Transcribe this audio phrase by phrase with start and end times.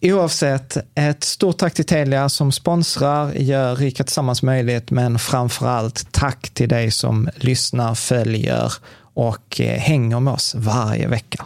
[0.00, 6.12] Oavsett, ett stort tack till Telia som sponsrar, gör Rika Tillsammans möjligt, men framför allt
[6.12, 8.72] tack till dig som lyssnar, följer
[9.14, 11.44] och eh, hänger med oss varje vecka.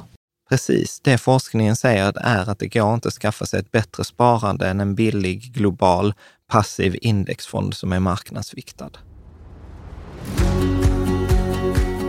[0.51, 4.69] Precis, det forskningen säger är att det går inte att skaffa sig ett bättre sparande
[4.69, 6.15] än en billig global
[6.49, 8.91] passiv indexfond som är marknadsviktad.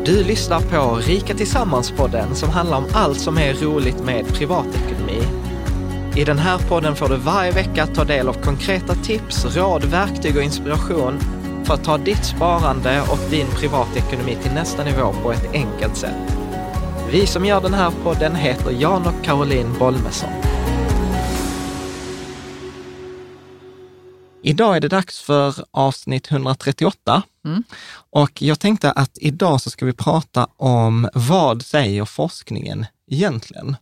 [0.06, 5.51] Du lyssnar på Rika Tillsammans-podden som handlar om allt som är roligt med privatekonomi
[6.16, 10.38] i den här podden får du varje vecka ta del av konkreta tips, råd, verktyg
[10.38, 11.20] och inspiration
[11.66, 16.38] för att ta ditt sparande och din privatekonomi till nästa nivå på ett enkelt sätt.
[17.12, 20.30] Vi som gör den här podden heter Jan och Caroline Bolmesson.
[24.44, 27.64] Idag är det dags för avsnitt 138 mm.
[28.12, 33.76] och jag tänkte att idag så ska vi prata om vad säger forskningen egentligen?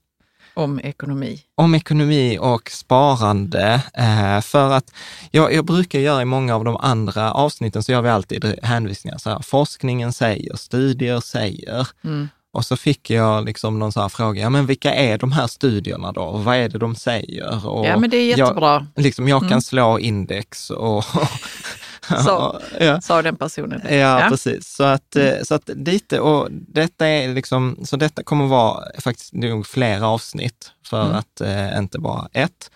[0.60, 1.42] Om ekonomi.
[1.56, 3.82] Om ekonomi och sparande.
[3.94, 4.94] Eh, för att
[5.32, 9.18] jag, jag, brukar göra i många av de andra avsnitten så gör vi alltid hänvisningar.
[9.18, 11.88] Så här, forskningen säger, studier säger.
[12.04, 12.30] Mm.
[12.52, 15.48] Och så fick jag liksom någon så här fråga, ja men vilka är de här
[15.48, 16.32] studierna då?
[16.32, 17.68] Vad är det de säger?
[17.68, 18.88] Och ja men det är jättebra.
[18.96, 19.62] Jag, liksom, jag kan mm.
[19.62, 21.06] slå index och
[22.10, 23.02] Sa, ja.
[23.02, 23.82] sa den personen.
[23.84, 24.68] Ja, ja, precis.
[24.68, 25.46] Så att, mm.
[25.46, 30.72] så att lite, och detta är liksom, så detta kommer vara faktiskt nog flera avsnitt
[30.86, 31.16] för mm.
[31.16, 32.72] att eh, inte bara ett.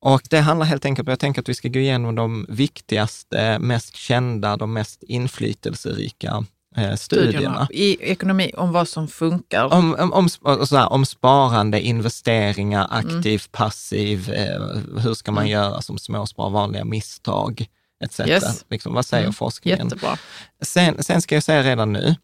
[0.00, 3.58] Och det handlar helt enkelt om, jag tänker att vi ska gå igenom de viktigaste,
[3.58, 6.44] mest kända, de mest inflytelserika
[6.76, 6.96] eh, studierna.
[6.96, 7.68] studierna.
[7.70, 9.74] I ekonomi, om vad som funkar?
[9.74, 10.28] Om, om, om,
[10.70, 13.50] här, om sparande, investeringar, aktiv, mm.
[13.52, 15.52] passiv, eh, hur ska man mm.
[15.52, 17.66] göra som småspar, vanliga misstag
[18.04, 18.20] etc.
[18.20, 18.64] Yes.
[18.68, 19.32] Liksom, vad säger mm.
[19.32, 19.86] forskningen?
[19.86, 20.18] Jättebra.
[20.60, 22.14] Sen, sen ska jag säga redan nu,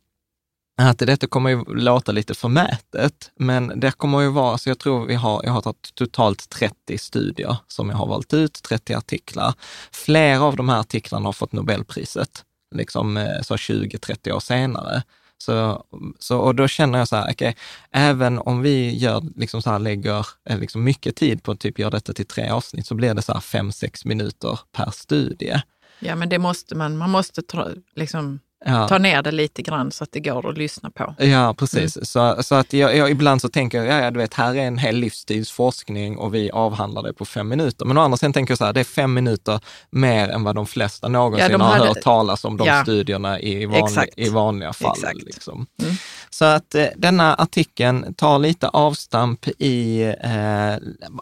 [0.88, 5.06] att detta kommer ju låta lite förmätet, men det kommer ju vara, så jag tror
[5.06, 9.54] vi har, jag har tagit totalt 30 studier som jag har valt ut, 30 artiklar.
[9.92, 12.44] Flera av de här artiklarna har fått Nobelpriset,
[12.74, 15.02] liksom eh, så 20-30 år senare.
[15.42, 15.84] Så,
[16.18, 17.54] så, och då känner jag så här, okay,
[17.90, 21.78] även om vi gör, liksom så här, lägger eh, liksom mycket tid på att typ
[21.78, 25.62] göra detta till tre avsnitt, så blir det så här fem, sex minuter per studie.
[26.00, 28.88] Ja, men det måste man, man måste ta, liksom ja.
[28.88, 31.14] ta ner det lite grann så att det går att lyssna på.
[31.18, 31.96] Ja, precis.
[31.96, 32.04] Mm.
[32.04, 34.78] Så, så att jag, jag, ibland så tänker jag, ja, du vet, här är en
[34.78, 37.84] hel livstidsforskning och vi avhandlar det på fem minuter.
[37.84, 39.60] Men å andra sidan tänker jag så här, det är fem minuter
[39.90, 41.78] mer än vad de flesta någonsin ja, de hade...
[41.78, 42.82] har hört talas om de ja.
[42.82, 44.96] studierna i, vanlig, i vanliga fall.
[45.14, 45.66] Liksom.
[45.82, 45.94] Mm.
[46.30, 50.74] Så att eh, denna artikeln tar lite avstamp i eh,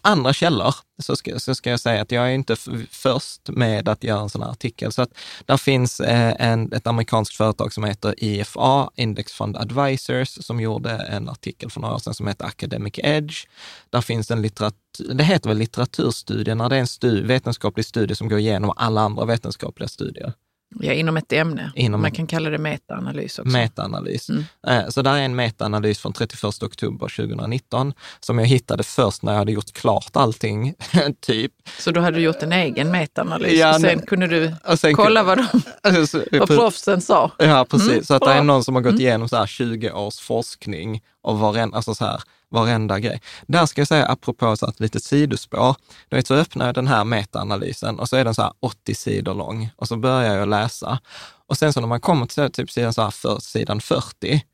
[0.02, 0.75] andra källor.
[0.99, 2.56] Så ska, så ska jag säga att jag är inte
[2.91, 4.93] först med att göra en sån här artikel.
[4.93, 5.11] Så att
[5.47, 10.91] där finns eh, en, ett amerikanskt företag som heter IFA, Index Fund Advisors, som gjorde
[10.91, 13.47] en artikel för några år sedan som heter Academic Edge.
[13.91, 18.29] Där finns en litteratur, det heter väl litteraturstudie, det är en stu, vetenskaplig studie som
[18.29, 20.33] går igenom alla andra vetenskapliga studier.
[20.81, 21.73] Ja, inom ett ämne.
[21.75, 23.53] Inom Man kan kalla det metaanalys också.
[23.53, 24.29] Metaanalys.
[24.29, 24.44] Mm.
[24.67, 29.32] Eh, så där är en metaanalys från 31 oktober 2019 som jag hittade först när
[29.32, 30.75] jag hade gjort klart allting,
[31.20, 31.53] typ.
[31.79, 35.23] Så då hade du gjort en egen metaanalys ja, och sen kunde du sen kolla
[35.23, 35.47] vad, de,
[35.82, 37.31] alltså, vad proffsen sa?
[37.38, 37.88] Ja, precis.
[37.88, 39.00] Mm, så att det är någon som har gått mm.
[39.00, 43.21] igenom så här 20 års forskning och varenda, alltså så här, varenda grej.
[43.47, 45.77] Där ska jag säga, apropå så ett litet sidospår,
[46.09, 48.95] du vet, så öppnar jag den här metaanalysen och så är den så här 80
[48.95, 51.00] sidor lång och så börjar jag läsa.
[51.47, 54.45] Och sen så när man kommer till typ sidan, så här för, sidan 40,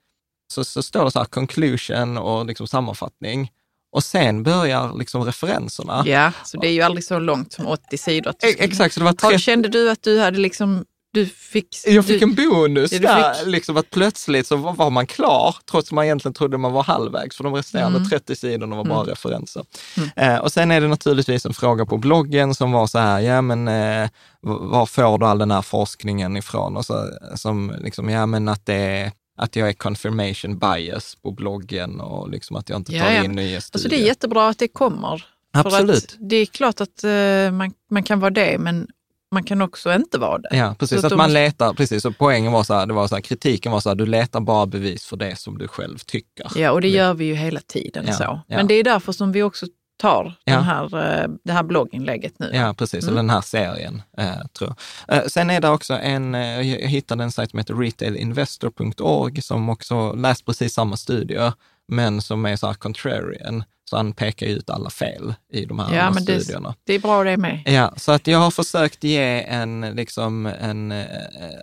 [0.53, 3.51] så, så står det så här conclusion och liksom sammanfattning.
[3.93, 6.03] Och sen börjar liksom referenserna.
[6.07, 8.35] Ja, så det är ju aldrig så långt som 80 sidor.
[8.43, 8.95] Exakt.
[8.95, 9.39] Så det var 30...
[9.39, 13.47] Kände du att du hade liksom du fick, jag fick du, en bonus där, fick...
[13.47, 17.37] liksom att plötsligt så var man klar, trots att man egentligen trodde man var halvvägs,
[17.37, 18.11] för de resterande mm.
[18.11, 19.07] 30 sidorna var bara mm.
[19.07, 19.65] referenser.
[19.97, 20.11] Mm.
[20.17, 23.43] Eh, och sen är det naturligtvis en fråga på bloggen som var så här, ja
[23.43, 24.09] men eh,
[24.41, 26.77] var får du all den här forskningen ifrån?
[26.77, 31.31] Och så, som liksom, ja men att det är att jag är confirmation bias på
[31.31, 33.25] bloggen och liksom att jag inte tar ja, ja.
[33.25, 33.85] in nya studier.
[33.85, 35.25] Alltså det är jättebra att det kommer.
[35.53, 36.17] Absolut.
[36.21, 38.89] det är klart att uh, man, man kan vara det, men
[39.35, 40.57] man kan också inte vara det.
[40.57, 41.01] Ja, precis.
[41.01, 42.03] Så att, att man letar, precis.
[42.03, 44.41] Så poängen var så här, det var så här, kritiken var så här, du letar
[44.41, 46.47] bara bevis för det som du själv tycker.
[46.57, 48.05] Ja, och det gör vi ju hela tiden.
[48.07, 48.23] Ja, så.
[48.23, 48.57] Ja.
[48.57, 49.67] Men det är därför som vi också
[49.97, 50.55] tar ja.
[50.55, 50.85] den här,
[51.23, 52.51] eh, det här blogginlägget nu.
[52.53, 53.05] Ja, precis.
[53.05, 53.15] Mm.
[53.15, 54.75] den här serien, eh, tror
[55.07, 55.17] jag.
[55.17, 59.69] Eh, sen är det också en, eh, jag hittade en sajt som heter retailinvestor.org som
[59.69, 61.53] också läst precis samma studier,
[61.89, 63.65] men som är så här contrarian.
[63.91, 66.75] Så han pekar ut alla fel i de här ja, men studierna.
[66.85, 67.63] Det, är bra det med.
[67.65, 71.07] Ja, så att jag har försökt ge en, liksom en, eh,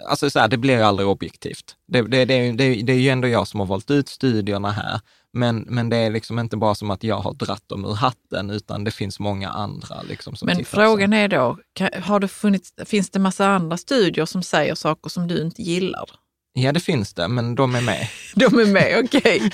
[0.09, 1.75] alltså så här, det blir ju aldrig objektivt.
[1.87, 5.01] Det, det, det, det, det är ju ändå jag som har valt ut studierna här,
[5.33, 8.49] men, men det är liksom inte bara som att jag har dratt dem ur hatten,
[8.49, 10.01] utan det finns många andra.
[10.01, 11.57] Liksom, som men frågan är då,
[12.03, 16.09] har det funnits, finns det massa andra studier som säger saker som du inte gillar?
[16.53, 18.07] Ja, det finns det, men de är med.
[18.35, 19.19] De är med, okej.
[19.19, 19.49] Okay.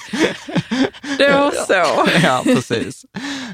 [1.20, 2.08] Då så.
[2.24, 3.06] Ja, precis.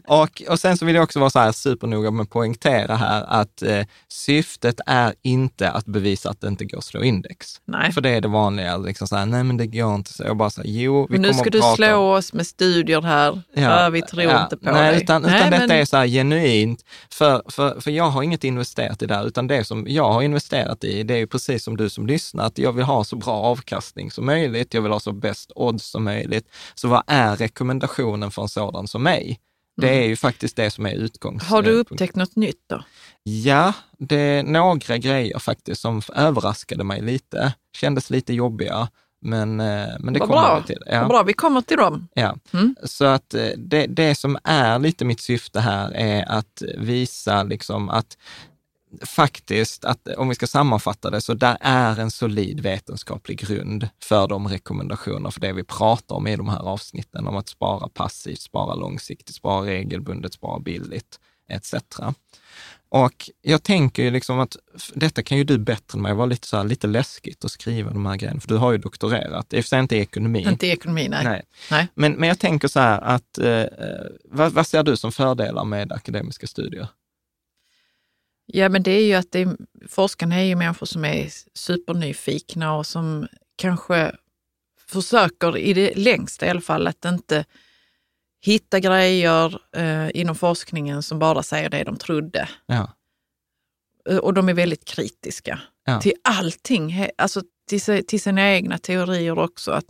[0.07, 3.23] Och, och sen så vill jag också vara så här supernoga med att poängtera här
[3.27, 7.47] att eh, syftet är inte att bevisa att det inte går att slå index.
[7.65, 7.91] Nej.
[7.91, 10.23] För det är det vanliga, liksom så här, nej men det går inte så.
[10.23, 11.75] Jag bara så här, jo, vi men nu ska du prata.
[11.75, 13.41] slå oss med studier här.
[13.53, 15.03] Ja, vi tror ja, inte på nej, dig.
[15.03, 15.59] Utan, nej, utan men...
[15.61, 19.27] detta är så här genuint, för, för, för jag har inget investerat i det här,
[19.27, 22.45] utan det som jag har investerat i, det är ju precis som du som lyssnar,
[22.45, 25.85] att jag vill ha så bra avkastning som möjligt, jag vill ha så bäst odds
[25.85, 26.47] som möjligt.
[26.75, 29.39] Så vad är rekommendationen för en sådan som mig?
[29.77, 30.03] Det mm.
[30.03, 31.49] är ju faktiskt det som är utgångspunkten.
[31.49, 32.83] Har du upptäckt något nytt då?
[33.23, 37.53] Ja, det är några grejer faktiskt som överraskade mig lite.
[37.77, 38.87] Kändes lite jobbiga,
[39.21, 40.59] men, eh, men det Vad kommer bra.
[40.59, 40.83] vi till.
[40.85, 40.99] Ja.
[40.99, 42.07] Vad bra, vi kommer till dem.
[42.13, 42.75] Ja, mm.
[42.83, 47.89] så att eh, det, det som är lite mitt syfte här är att visa liksom
[47.89, 48.17] att
[49.01, 54.27] faktiskt, att om vi ska sammanfatta det, så där är en solid vetenskaplig grund för
[54.27, 58.41] de rekommendationer för det vi pratar om i de här avsnitten, om att spara passivt,
[58.41, 61.19] spara långsiktigt, spara regelbundet, spara billigt,
[61.49, 61.73] etc.
[62.89, 64.57] Och jag tänker ju liksom att
[64.93, 67.91] detta kan ju du bättre än mig, vara lite, så här, lite läskigt att skriva
[67.91, 70.45] de här grejerna, för du har ju doktorerat, i och för sig inte i ekonomi.
[70.49, 71.23] Inte i ekonomi, nej.
[71.23, 71.43] nej.
[71.71, 71.87] nej.
[71.95, 73.67] Men, men jag tänker så här att, eh, eh
[74.25, 76.87] vad, vad ser du som fördelar med akademiska studier?
[78.45, 79.57] Ja, men det är ju att det,
[79.89, 84.15] forskarna är ju människor som är supernyfikna och som kanske
[84.87, 87.45] försöker i det längsta i alla fall att inte
[88.41, 92.49] hitta grejer eh, inom forskningen som bara säger det de trodde.
[92.65, 92.93] Ja.
[94.09, 96.01] Eh, och de är väldigt kritiska ja.
[96.01, 99.71] till allting, alltså till, till sina egna teorier också.
[99.71, 99.85] Att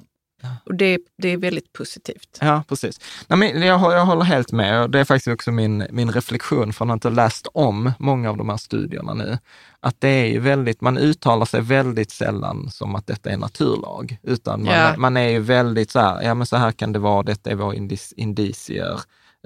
[0.65, 2.38] och det, det är väldigt positivt.
[2.41, 3.00] Ja, precis.
[3.27, 4.91] Nej, men jag, jag håller helt med.
[4.91, 8.50] Det är faktiskt också min, min reflektion från att ha läst om många av de
[8.50, 9.38] här studierna nu.
[9.79, 14.17] Att det är ju väldigt, man uttalar sig väldigt sällan som att detta är naturlag,
[14.23, 14.93] utan man, ja.
[14.97, 17.55] man är ju väldigt så här, ja men så här kan det vara, detta är
[17.55, 17.75] våra
[18.15, 19.00] indicier,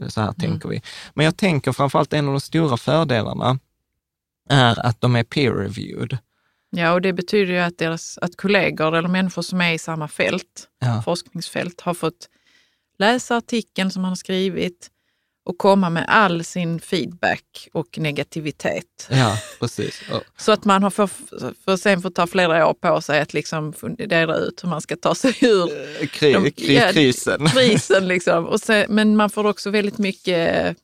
[0.08, 0.36] så här mm.
[0.39, 0.82] tänker vi.
[1.13, 3.60] Men jag tänker framförallt en av de stora fördelarna
[4.50, 6.18] är att de är peer-reviewed.
[6.70, 10.08] Ja, och det betyder ju att, deras, att kollegor eller människor som är i samma
[10.08, 11.02] fält, Ja.
[11.06, 12.30] forskningsfält, har fått
[13.00, 14.88] läsa artikeln som han har skrivit
[15.46, 19.08] och komma med all sin feedback och negativitet.
[19.10, 20.02] Ja, precis.
[20.12, 21.08] Och, Så att man har för,
[21.66, 24.96] för sen får ta flera år på sig att liksom fundera ut hur man ska
[24.96, 27.48] ta sig ur kri, De- kri, ja, krisen.
[27.48, 28.08] krisen.
[28.08, 28.58] Liksom.
[28.62, 30.76] Sen, men man får också väldigt mycket,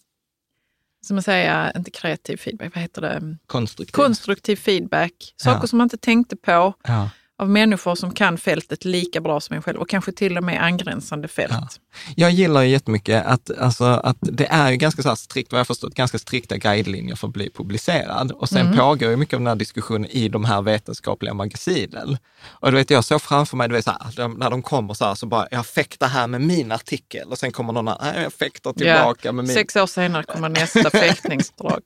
[1.04, 3.38] som man säger, inte kreativ feedback, vad heter det?
[3.48, 3.92] Konstruktiv.
[3.94, 5.34] Konstruktiv feedback.
[5.38, 5.68] Saker Ja.
[5.68, 7.10] som man inte tänkte på ja.
[7.40, 10.64] Av människor som kan fältet lika bra som en själv och kanske till och med
[10.64, 11.52] angränsande fält.
[11.52, 11.68] Ja.
[12.16, 15.68] Jag gillar ju jättemycket att, alltså, att det är ju ganska så strikt, vad jag
[15.68, 18.32] förstått, ganska strikta guidelinjer för att bli publicerad.
[18.32, 18.78] Och sen Mm.
[18.78, 22.18] pågår ju mycket av den här diskussionen i de här vetenskapliga magasinen.
[22.46, 24.94] Och du vet, jag såg framför mig, du vet, så här, de, när de kommer
[24.94, 27.28] så här, så bara, jag fäktar här med min artikel.
[27.28, 29.54] Och sen kommer någon annan, "Nej, jag fäktar tillbaka med min.
[29.54, 31.80] Sex år senare kommer nästa fäktningsdrag.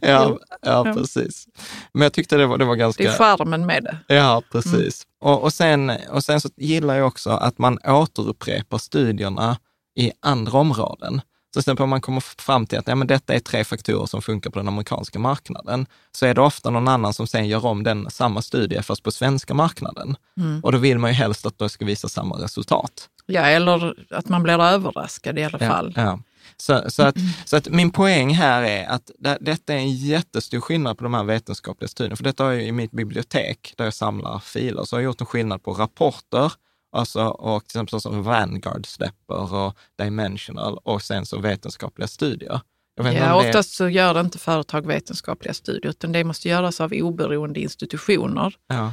[0.00, 1.46] Ja, ja, precis.
[1.92, 3.02] Men jag tyckte det var, det var ganska...
[3.02, 4.14] Det är charmen med det.
[4.14, 5.02] Ja, precis.
[5.20, 9.56] Och, och, sen, och sen så gillar jag också att man återupprepar studierna
[9.98, 11.20] i andra områden.
[11.54, 14.06] Så till exempel om man kommer fram till att ja, men detta är tre faktorer
[14.06, 17.66] som funkar på den amerikanska marknaden, så är det ofta någon annan som sen gör
[17.66, 20.16] om den samma studie fast på svenska marknaden.
[20.62, 23.08] Och då vill man ju helst att det ska visa samma resultat.
[23.26, 25.92] Ja, eller att man blir överraskad i alla Ja, fall.
[25.96, 26.18] Ja.
[26.56, 30.60] Så, så, att, så att min poäng här är att det, detta är en jättestor
[30.60, 32.16] skillnad på de här vetenskapliga studierna.
[32.16, 35.20] För detta har jag i mitt bibliotek där jag samlar filer, så har jag gjort
[35.20, 36.52] en skillnad på rapporter,
[36.92, 42.60] alltså, och till exempel som Vanguard släpper och Dimensional och sen så vetenskapliga studier.
[42.96, 47.60] Ja, det- oftast så gör inte företag vetenskapliga studier, utan det måste göras av oberoende
[47.60, 48.92] institutioner, Ja,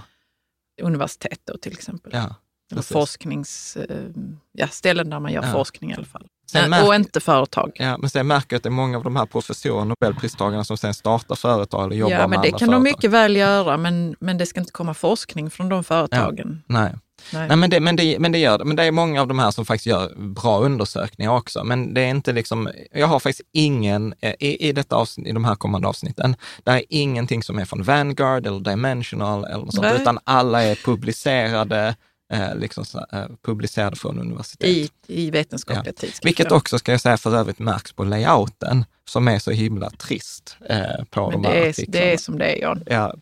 [0.81, 2.11] universitet då till exempel.
[2.15, 2.35] ja,
[2.71, 3.77] Eller forsknings...
[3.77, 4.05] eh,
[4.51, 5.51] Ja, ställen där man gör Ja.
[5.51, 6.27] forskning i alla fall.
[6.51, 7.71] Sen Eh, märker- Och inte företag.
[7.75, 10.77] Ja, men sen märker jag att det är många av de här professorerna, Nobelpristagarna, som
[10.77, 12.75] sen startar företag eller jobbar Ja, med men det andra kan företag.
[12.75, 16.63] de mycket väl göra, men, men det ska inte komma forskning från de företagen.
[16.67, 16.93] Nej.
[17.33, 17.47] Nej.
[17.47, 18.65] Nej, men det, men, det, men det gör det.
[18.65, 21.63] Men det är många av de här som faktiskt gör bra undersökningar också.
[21.63, 25.31] Men det är inte liksom, jag har faktiskt ingen, eh, i, i, detta avsnitt, i
[25.31, 29.73] de här kommande avsnitten, det är ingenting som är från Vanguard eller Dimensional eller något
[29.75, 30.01] sånt, Nej.
[30.01, 31.95] utan alla är publicerade,
[32.31, 34.69] eh, liksom så, eh, från universitet.
[34.69, 36.27] I, I vetenskapliga tidskrifter.
[36.27, 40.57] Vilket också, ska jag säga, för övrigt märks på layouten, som är så himla trist
[40.69, 42.05] eh, på Men de här det är, artiklarna.
[42.05, 42.83] det är som det är, Jan.
[42.85, 43.13] Ja,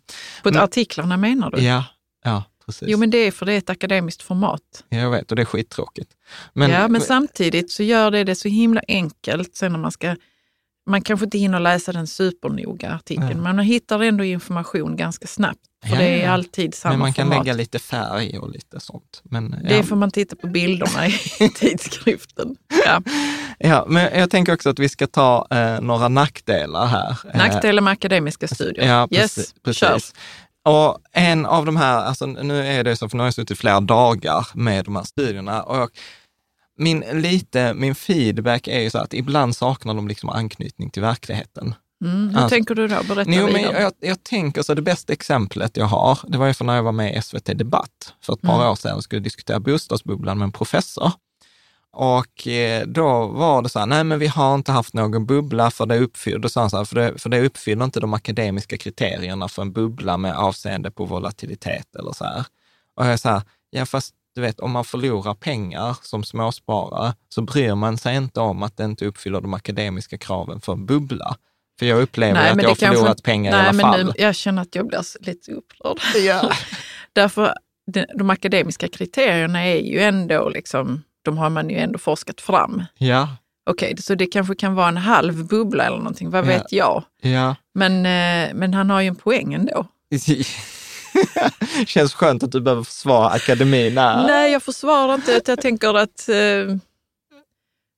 [0.44, 1.62] På Men- artiklarna menar du?
[1.62, 1.84] ja,
[2.24, 2.88] ja, precis.
[2.92, 4.62] Jo, men det är för det är ett akademiskt format.
[4.90, 6.12] Jag vet, och det är skittråkigt.
[6.54, 10.16] ja, men samtidigt så gör det det så himla enkelt sen när man ska...
[10.90, 13.36] Man kanske inte hinner läsa den supernoga artikeln, Nej.
[13.36, 15.60] men man hittar ändå information ganska snabbt.
[15.86, 17.46] För Ja, det är alltid samma Men man kan format.
[17.46, 19.22] lägga lite färg och lite sånt.
[19.24, 19.84] Men, Det ja.
[19.84, 21.12] får man titta på bilderna i
[21.56, 22.56] tidskriften.
[22.86, 23.02] Ja.
[23.60, 27.18] ja, men jag tänker också att vi ska ta eh, några nackdelar här.
[27.34, 28.88] Eh, Nackdelar med akademiska studier.
[28.88, 29.80] Ja, yes, precis.
[29.80, 30.00] kör.
[30.70, 33.58] Och en av de här, alltså nu är det så, för nu har jag suttit
[33.58, 35.90] flera dagar med de här studierna och jag,
[36.80, 41.76] min, lite, min feedback är ju så att ibland saknar de liksom anknytning till verkligheten.
[42.06, 43.04] Mm, hur Alltså- tänker du då?
[43.04, 46.54] Berätta Jo, men jag, jag tänker så, det bästa exemplet jag har, det var ju
[46.54, 48.68] för när jag var med i SVT Debatt för ett par Mm.
[48.68, 51.12] år sedan och skulle diskutera bostadsbubblan med en professor.
[51.92, 55.72] Och eh, då var det så här, nej men vi har inte haft någon bubbla
[55.72, 59.62] för det uppfyller, så här, för det, för det uppfyller inte de akademiska kriterierna för
[59.62, 62.46] en bubbla med avseende på volatilitet eller så här.
[62.96, 67.14] Och jag är så här, ja fast du vet, om man förlorar pengar som småsparare
[67.30, 70.86] så bryr man sig inte om att det inte uppfyller de akademiska kraven för en
[70.86, 71.36] bubbla.
[71.80, 73.82] För jag upplever Nej, att jag har kanske förlorat inte- pengar Nej, i alla men
[73.82, 74.06] fall.
[74.06, 75.98] Nu, jag känner att jag blir lite upprörd.
[76.26, 76.52] Ja.
[77.14, 77.54] Därför,
[77.94, 82.84] de, de akademiska kriterierna är ju ändå, liksom, de har man ju ändå forskat fram.
[82.98, 83.30] Ja,
[83.70, 86.48] Okej, så det kanske kan vara en halv bubbla eller någonting, vad Ja.
[86.48, 87.04] vet jag?
[87.22, 87.56] ja.
[87.74, 89.86] Men, eh, men han har ju en poäng ändå.
[91.88, 94.28] Känns skönt att du behöver försvara akademin här.
[94.28, 95.42] Nej, jag försvarar inte.
[95.46, 96.76] Jag tänker att eh,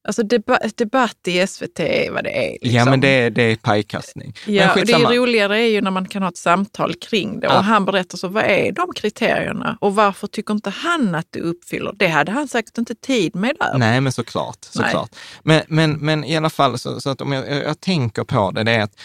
[0.08, 2.52] alltså deba debatt i SVT är vad det är.
[2.52, 2.72] Liksom.
[2.72, 4.34] Ja, men det är, det är pajkastning.
[4.48, 7.48] Ja, men det är roligare är ju när man kan ha ett samtal kring det.
[7.48, 7.58] Ja.
[7.58, 9.78] Och han berättar så, vad är de kriterierna?
[9.82, 11.94] Och varför tycker inte han att det uppfyller?
[11.96, 13.78] Det hade han säkert inte tid med där.
[13.78, 14.58] Nej, men såklart.
[14.62, 15.16] såklart.
[15.44, 18.52] Men, men, men i alla fall, så, så att om jag, jag, jag tänker på
[18.52, 19.00] det, det är att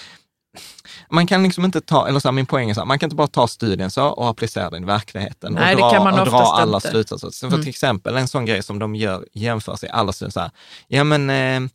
[1.11, 3.07] man kan liksom inte ta, eller så här, min poäng är så här, man kan
[3.07, 6.05] inte bara ta studien så och applicera den i verkligheten Nej, och det dra, kan
[6.05, 6.89] man och dra alla inte.
[6.91, 7.31] slutsatser.
[7.31, 7.61] Så för Mm.
[7.61, 10.51] till exempel en sån grej som de gör, jämför sig alla studier så här,
[10.89, 11.71] ja men eh,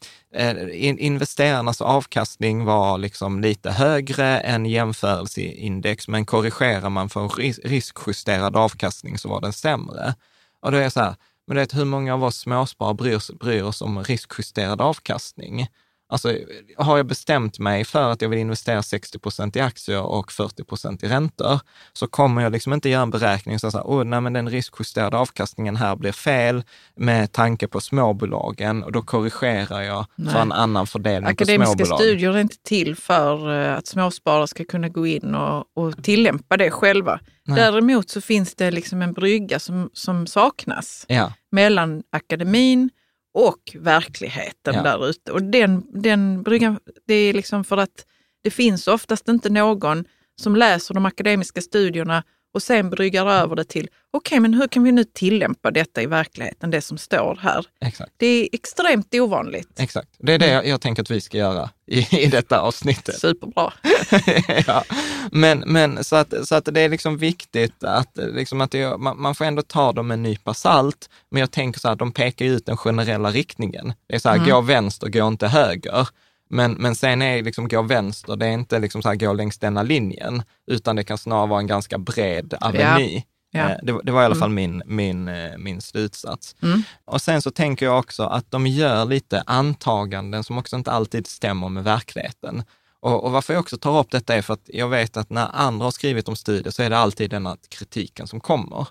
[0.48, 7.60] eh, in- investerarnas avkastning var liksom lite högre än jämförelseindex, men korrigerar man för ris-
[7.64, 10.16] riskjusterad avkastning så var den sämre.
[10.62, 11.16] Och då är jag så här,
[11.48, 15.68] men du vet hur många av oss småsparare bryr, bryr oss om riskjusterad avkastning?
[16.12, 16.38] Alltså
[16.78, 20.64] har jag bestämt mig för att jag vill investera 60 procent i aktier och 40
[20.64, 21.60] procent i räntor,
[21.94, 25.18] så kommer jag liksom inte göra en beräkning som säger, oh, nej men den riskjusterade
[25.18, 26.64] avkastningen här blir fel
[26.96, 30.34] med tanke på småbolagen och då korrigerar jag Nej.
[30.34, 32.00] för en annan fördelning Akademiska på småbolag.
[32.00, 36.58] studier är inte till för eh, att småsparare ska kunna gå in och, och tillämpa
[36.58, 37.20] det själva.
[37.46, 42.90] Däremot så finns det liksom en brygga som, som saknas Ja, mellan akademin
[43.34, 44.82] och verkligheten Ja.
[44.84, 45.32] där ute.
[45.32, 48.06] Och den, den bryggan, det är liksom för att
[48.44, 50.06] det finns oftast inte någon
[50.42, 52.24] som läser de akademiska studierna
[52.54, 56.06] och sen bryggar över det till, okej men hur kan vi nu tillämpa detta i
[56.06, 57.66] verkligheten, det som står här?
[57.82, 58.12] exakt.
[58.18, 59.80] Det är extremt ovanligt.
[59.80, 60.10] Exakt.
[60.18, 63.20] Det är det jag, jag tänker att vi ska göra i, i detta avsnittet.
[63.20, 63.74] Superbra.
[64.68, 64.84] ja.
[65.32, 69.22] Men, men så, att, så att det är liksom viktigt att, liksom att det, man,
[69.22, 71.10] man får ändå ta dem med en nypa salt.
[71.30, 73.94] Men jag tänker så här, de pekar ut den generella riktningen.
[74.08, 76.08] Det är så här, gå vänster, gå inte höger.
[76.50, 79.60] Men, men sen är liksom gå vänster, det är inte liksom så här, gå längs
[79.60, 83.24] denna linjen, utan det kan snarare vara en ganska bred aveny.
[83.52, 83.70] Ja.
[83.70, 86.56] Eh, Det, det var i alla fall min, min, eh, min slutsats.
[86.62, 86.84] Mm.
[87.06, 91.28] Och sen så tänker jag också att de gör lite antaganden som också inte alltid
[91.28, 92.64] stämmer med verkligheten.
[93.02, 95.50] Och, och varför jag också tar upp detta är för att jag vet att när
[95.54, 98.88] andra har skrivit om studier så är det alltid den här kritiken som kommer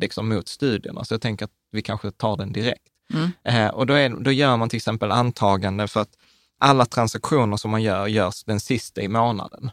[0.00, 1.04] liksom mot studierna.
[1.04, 2.92] Så jag tänker att vi kanske tar den direkt.
[3.14, 3.30] Mm.
[3.44, 6.16] Eh, och då, är, då gör man till exempel antagande för att
[6.60, 9.70] alla transaktioner som man gör görs den sista i månaden.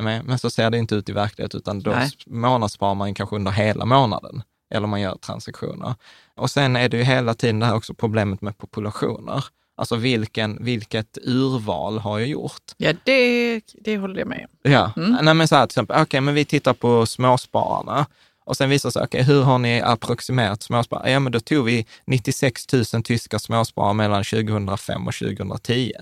[0.00, 2.10] Men så ser det inte ut i verkligheten, utan då Nej.
[2.26, 4.42] månadssparar man kanske under hela månaden.
[4.74, 5.94] Eller man gör transaktioner.
[6.34, 9.44] Och sen är det ju hela tiden det här också problemet med populationer.
[9.78, 12.62] Alltså vilken, vilket urval har jag gjort?
[12.76, 14.70] Ja, det, det håller jag med om.
[14.72, 14.92] Ja,
[15.22, 18.06] nej men så här till exempel, okej, men vi tittar på småspararna.
[18.44, 21.10] Och sen visar det sig, okej, hur har ni approximerat småsparare?
[21.10, 25.92] Ja, men då tog vi 96 000 tyska småsparare mellan 2005 och 2010.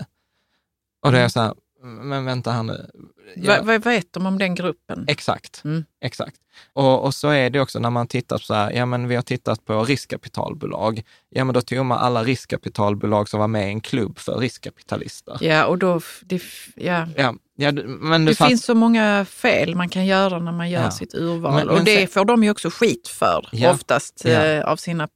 [1.01, 1.53] Och då är jag så här,
[1.85, 2.89] men vänta här nu.
[3.35, 5.05] Ja, Vad, vet de om den gruppen?
[5.07, 5.85] Exakt, Mm.
[6.01, 6.35] exakt.
[6.73, 9.15] Och, och så är det också när man tittar på så här, ja men vi
[9.15, 11.01] har tittat på riskkapitalbolag.
[11.29, 15.37] Ja men då tog man alla riskkapitalbolag som var med i en klubb för riskkapitalister.
[15.41, 16.41] Ja, och då, det,
[16.75, 17.07] ja.
[17.17, 20.69] Ja, ja men du det fatt- finns så många fel man kan göra när man
[20.69, 20.91] gör Ja.
[20.91, 21.53] sitt urval.
[21.53, 23.71] Men- och men det sen- får de ju också skit för, Ja.
[23.71, 24.31] oftast Ja.
[24.31, 25.07] eh, av sina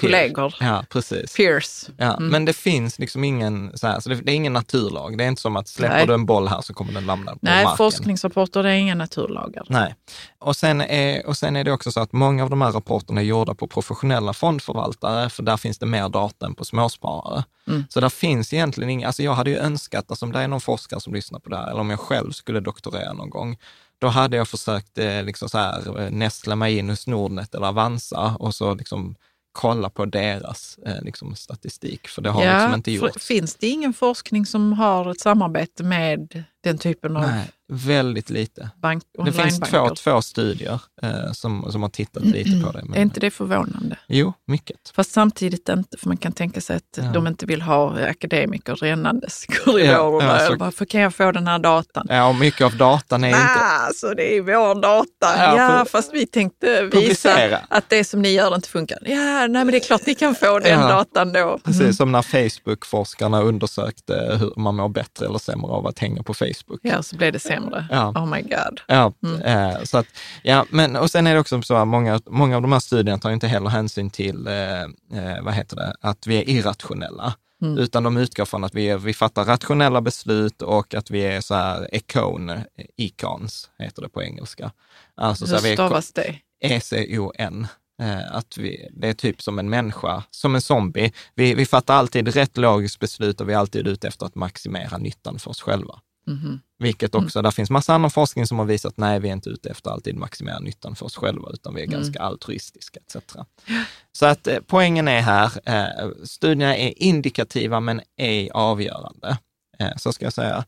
[0.00, 0.54] kollegor.
[0.60, 1.36] Ja, precis.
[1.36, 1.84] Peers.
[1.96, 2.28] Ja, Mm.
[2.28, 5.18] Men det finns liksom ingen, så här, så det, det är ingen naturlag.
[5.18, 6.06] Det är inte som att släpper Nej.
[6.06, 7.76] du en boll här så kommer den landa på Nej, marken.
[7.76, 9.66] forskningsrapporter det är inga naturlagar.
[9.68, 9.94] Nej.
[10.38, 13.20] Och sen, är, och sen är det också så att många av de här rapporterna
[13.20, 17.44] är gjorda på professionella fondförvaltare, för där finns det mer data än på småsparare.
[17.68, 17.84] Mm.
[17.88, 20.60] Så där finns egentligen inga, alltså jag hade ju önskat, alltså om det är någon
[20.60, 23.56] forskare som lyssnar på det här, eller om jag själv skulle doktorera någon gång,
[24.00, 27.66] då hade jag försökt eh, liksom så här, eh, nästla mig in hos Nordnet eller
[27.66, 29.14] Avanza och så liksom
[29.60, 33.26] kolla på deras eh, liksom statistik, för det har liksom inte gjorts.
[33.26, 38.70] Finns det ingen forskning som har ett samarbete med den typen av Nej, väldigt lite.
[38.82, 42.82] bank, Det finns två, två studier eh, som, som har tittat lite på det.
[42.84, 43.96] men- Är inte det förvånande?
[44.08, 44.76] Jo, mycket.
[44.94, 47.02] Fast samtidigt inte, för man kan tänka sig att Ja.
[47.02, 50.32] de inte vill ha akademiker rännandes i korridorerna.
[50.36, 52.06] Ja, ja, så- Varför kan jag få den här datan?
[52.10, 53.40] Ja, och mycket av datan är inte...
[53.40, 55.06] Ah, så det är vår data.
[55.20, 57.44] Ja, Ja, för- fast vi tänkte Publicera.
[57.46, 58.98] visa att det som ni gör inte funkar.
[59.02, 61.58] Ja, nej, men det är klart ni kan få den datan då.
[61.64, 66.34] Precis som när Facebook-forskarna undersökte hur man mår bättre eller sämre av att hänga på
[66.34, 66.49] Facebook.
[66.82, 67.86] Ja, så blev det sämre.
[67.90, 68.08] Ja.
[68.08, 68.80] Oh my god.
[68.86, 69.42] Ja, Mm.
[69.42, 70.06] eh, så att,
[70.42, 73.18] ja, men och sen är det också så att många, många av de här studierna
[73.18, 77.34] tar inte heller hänsyn till, eh, eh, vad heter det, att vi är irrationella.
[77.62, 77.78] Mm.
[77.78, 81.40] Utan de utgår från att vi, är, vi fattar rationella beslut och att vi är
[81.40, 82.52] så här econ,
[82.96, 84.72] econs heter det på engelska.
[85.16, 86.36] Alltså så Hur här, vi är stavas det?
[86.60, 87.66] ECON.
[88.02, 91.12] Eh, att vi, det är typ som en människa, som en zombie.
[91.34, 94.98] Vi, vi fattar alltid rätt logiskt beslut och vi är alltid ute efter att maximera
[94.98, 95.94] nyttan för oss själva.
[96.26, 96.60] Mhm.
[96.78, 99.70] Vilket också, där finns massa annan forskning som har visat, nej, vi är inte ute
[99.70, 103.36] efter alltid maximera nyttan för oss själva, utan vi är ganska altruistiska etc.
[104.12, 109.38] Så att eh, poängen är här, eh, studierna är indikativa men ej avgörande.
[109.78, 110.64] Eh, så ska jag säga.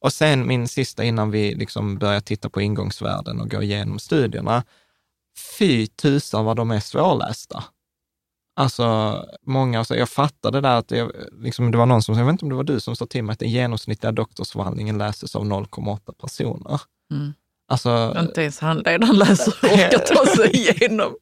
[0.00, 4.64] Och sen min sista innan vi liksom börjar titta på ingångsvärden och gå igenom studierna.
[5.58, 7.64] Fy tusan vad de är svårlästa.
[8.58, 9.16] Alltså,
[9.46, 11.08] många, alltså jag fattade där att det,
[11.42, 13.24] liksom, det var någon som, jag vet inte om det var du som sa till
[13.24, 16.80] mig att den genomsnittliga doktorsavhandlingen läses av 0,8 personer.
[17.12, 17.34] Mm.
[17.68, 21.12] Alltså, Inte ens handledaren läser och orkar ta sig igenom.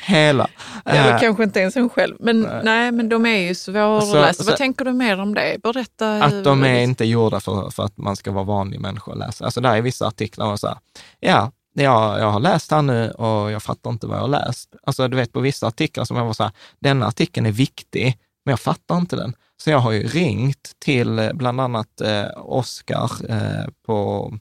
[0.00, 0.48] hela.
[0.84, 2.16] Eller Eh, kanske inte ens en själv.
[2.20, 4.32] Men nej, men de är ju svårlästa.
[4.34, 5.56] Så- Vad så- tänker du mer om det?
[5.62, 6.22] Berätta.
[6.24, 9.44] Att de är inte gjorda för, för att man ska vara vanlig människa och läsa.
[9.44, 10.76] Alltså där är vissa artiklar och så här,
[11.20, 11.50] ja,
[11.82, 14.74] jag, jag har läst här nu och jag fattar inte vad jag har läst.
[14.82, 18.18] Alltså du vet på vissa artiklar som jag var så här, denna artikeln är viktig,
[18.44, 19.36] men jag fattar inte den.
[19.62, 24.32] Så jag har ju ringt till eh, bland annat eh, Oskar eh, på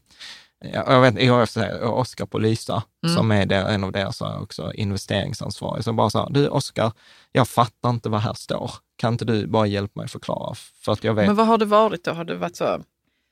[0.74, 3.16] jag vet, jag säga, Oskar på Lysa, mm.
[3.16, 6.92] som är där, en av deras också investeringsansvariga, som bara sa, du Oskar,
[7.32, 8.72] jag fattar inte vad här står.
[8.96, 10.56] Kan inte du bara hjälpa mig förklara?
[10.56, 11.28] För att jag vet.
[11.28, 12.12] Men vad har det varit då?
[12.12, 12.82] Har det varit så?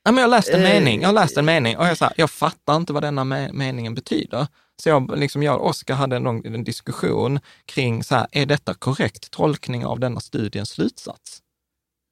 [0.04, 0.72] Ja, men jag har läst en eh.
[0.72, 3.94] mening, jag har läst en mening och jag, sa, jag fattar inte vad denna meningen
[3.94, 4.46] betyder.
[4.82, 8.74] Så jag, liksom jag och Oskar hade en, en diskussion kring, så här, är detta
[8.74, 11.38] korrekt tolkning av denna studiens slutsats?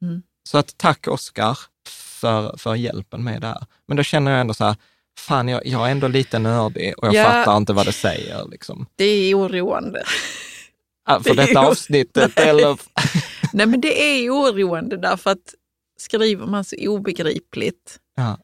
[0.03, 0.22] Mm.
[0.48, 3.64] Så att tack Oskar för, för hjälpen med det här.
[3.87, 4.76] Men då känner jag ändå så här,
[5.18, 8.48] fan jag, jag är ändå lite nördig och jag ja, fattar inte vad det säger.
[8.48, 8.87] Liksom.
[8.96, 10.03] Det är oroande.
[11.07, 12.79] Ja, för det detta avsnittet eller?
[13.53, 15.55] Nej men det är oroande därför att
[16.00, 18.38] skriver man så obegripligt, ja.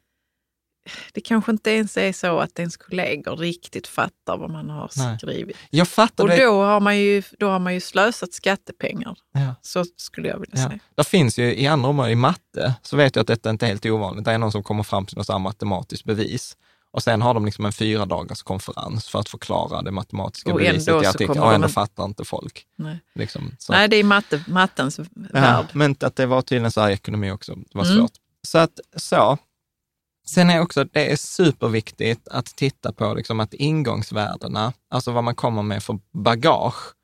[1.12, 5.19] det kanske inte ens är så att ens kollegor riktigt fattar vad man har Nej.
[5.19, 5.57] skrivit.
[5.71, 6.45] Jag fattar och det.
[6.45, 9.19] då har, man ju, då har man ju slösat skattepengar.
[9.33, 9.55] Ja.
[9.62, 10.69] Så skulle jag vilja ja.
[10.69, 10.79] säga.
[10.95, 13.69] Det finns ju i andra områden, i matte, så vet jag att detta inte är
[13.69, 14.25] helt ovanligt.
[14.25, 16.57] Det är någon som kommer fram till något matematiskt bevis.
[16.97, 20.59] Och sen har de liksom en fyra dagars konferens för att förklara det matematiska och
[20.59, 21.39] beviset i artikeln.
[21.39, 22.67] Och ändå fattar inte folk.
[22.77, 25.67] Nej, liksom, Nej det är matte, mattens ja, värld.
[25.73, 27.99] Men att det var tydligen så här ekonomi också, det var mm.
[27.99, 28.13] svårt.
[28.43, 29.39] Så att så.
[30.27, 35.35] Sen är också, det är superviktigt att titta på liksom att ingångsvärdena, alltså vad man
[35.35, 36.95] kommer med för bagage,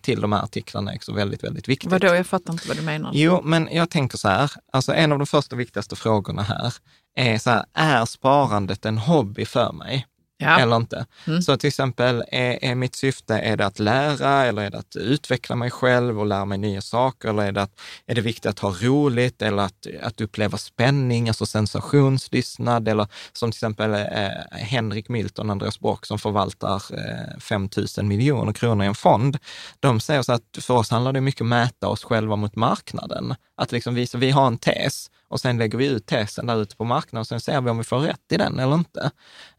[0.00, 1.90] till de här artiklarna är också väldigt, väldigt viktigt.
[1.90, 3.10] Vadå, jag fattar inte vad du menar.
[3.14, 6.74] Jo, men jag tänker så här, alltså en av de första viktigaste frågorna här
[7.16, 10.06] är så här, är sparandet en hobby för mig?
[10.38, 10.60] Ja.
[10.60, 11.06] eller inte.
[11.26, 11.42] Mm.
[11.42, 14.96] Så till exempel, är, är mitt syfte, är det att lära eller är det att
[14.96, 17.28] utveckla mig själv och lära mig nya saker?
[17.28, 21.28] Eller är det, att, är det viktigt att ha roligt eller att, att uppleva spänning,
[21.28, 22.88] alltså sensationslystnad?
[22.88, 27.68] Eller som till exempel eh, Henrik Milton och Andreas Brock som förvaltar eh, 5
[27.98, 29.38] 000 miljoner kronor i en fond.
[29.80, 32.56] De säger så att för oss handlar det mycket om att mäta oss själva mot
[32.56, 33.34] marknaden.
[33.56, 36.76] Att liksom visa, vi har en tes och sen lägger vi ut tesen där ute
[36.76, 39.10] på marknaden och sen ser vi om vi får rätt i den eller inte.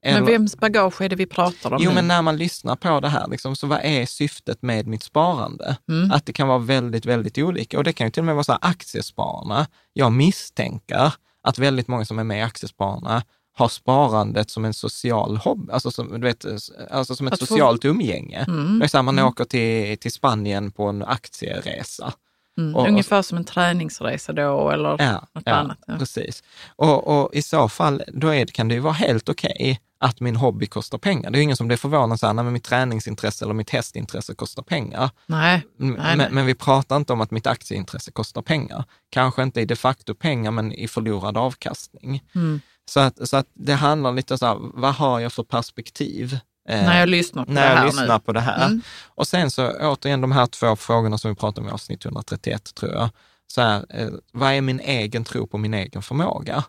[0.01, 1.95] Eller, men vems bagage är det vi pratar om Jo, nu?
[1.95, 5.77] men när man lyssnar på det här, liksom, så vad är syftet med mitt sparande?
[5.89, 6.11] Mm.
[6.11, 7.77] Att det kan vara väldigt, väldigt olika.
[7.77, 9.67] Och det kan ju till och med vara så här aktiespararna.
[9.93, 11.13] Jag misstänker
[11.43, 15.91] att väldigt många som är med i aktiespararna har sparandet som en social hobby, alltså
[15.91, 16.45] som, du vet,
[16.91, 17.87] alltså som ett att socialt få...
[17.87, 18.45] umgänge.
[18.47, 18.79] Mm.
[18.79, 19.27] Det är så här, man mm.
[19.27, 22.13] åker till, till Spanien på en aktieresa.
[22.57, 25.77] Mm, och, ungefär som en träningsresa då eller ja, något ja, annat.
[25.87, 25.97] Ja.
[25.97, 26.43] Precis.
[26.75, 30.19] Och, och, i så fall, då är, kan det ju vara helt okej okay att
[30.19, 31.31] min hobby kostar pengar.
[31.31, 34.35] Det är ju ingen som blir förvånad så här, när mitt träningsintresse eller mitt hästintresse
[34.35, 35.09] kostar pengar.
[35.25, 36.27] Nej, nej, men, nej.
[36.31, 38.83] men, vi pratar inte om att mitt aktieintresse kostar pengar.
[39.09, 42.23] Kanske inte i de facto pengar, men i förlorad avkastning.
[42.35, 42.61] Mm.
[42.85, 46.39] Så, att, så att det handlar lite så här, vad har jag för perspektiv?
[46.67, 48.19] Eh, när jag lyssnar på när det här jag lyssnar nu.
[48.19, 48.65] på det här.
[48.65, 48.81] Mm.
[49.07, 52.75] Och sen så återigen de här två frågorna som vi pratade om i avsnitt 131,
[52.75, 53.09] tror jag.
[53.47, 56.63] Så här, eh, vad är min egen tro på min egen förmåga?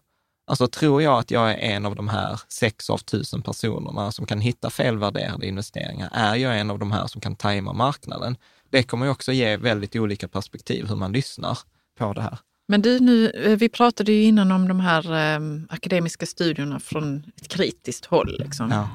[0.46, 4.26] Alltså tror jag att jag är en av de här sex av tusen personerna som
[4.26, 6.10] kan hitta felvärderade investeringar?
[6.12, 8.36] Är jag en av de här som kan tajma marknaden?
[8.70, 11.58] Det kommer ju också ge väldigt olika perspektiv hur man lyssnar
[11.98, 12.38] på det här.
[12.68, 17.32] Men du, nu, eh, vi pratade ju innan om de här eh, akademiska studierna från
[17.36, 18.36] ett kritiskt håll.
[18.38, 18.70] Liksom.
[18.70, 18.88] Ja.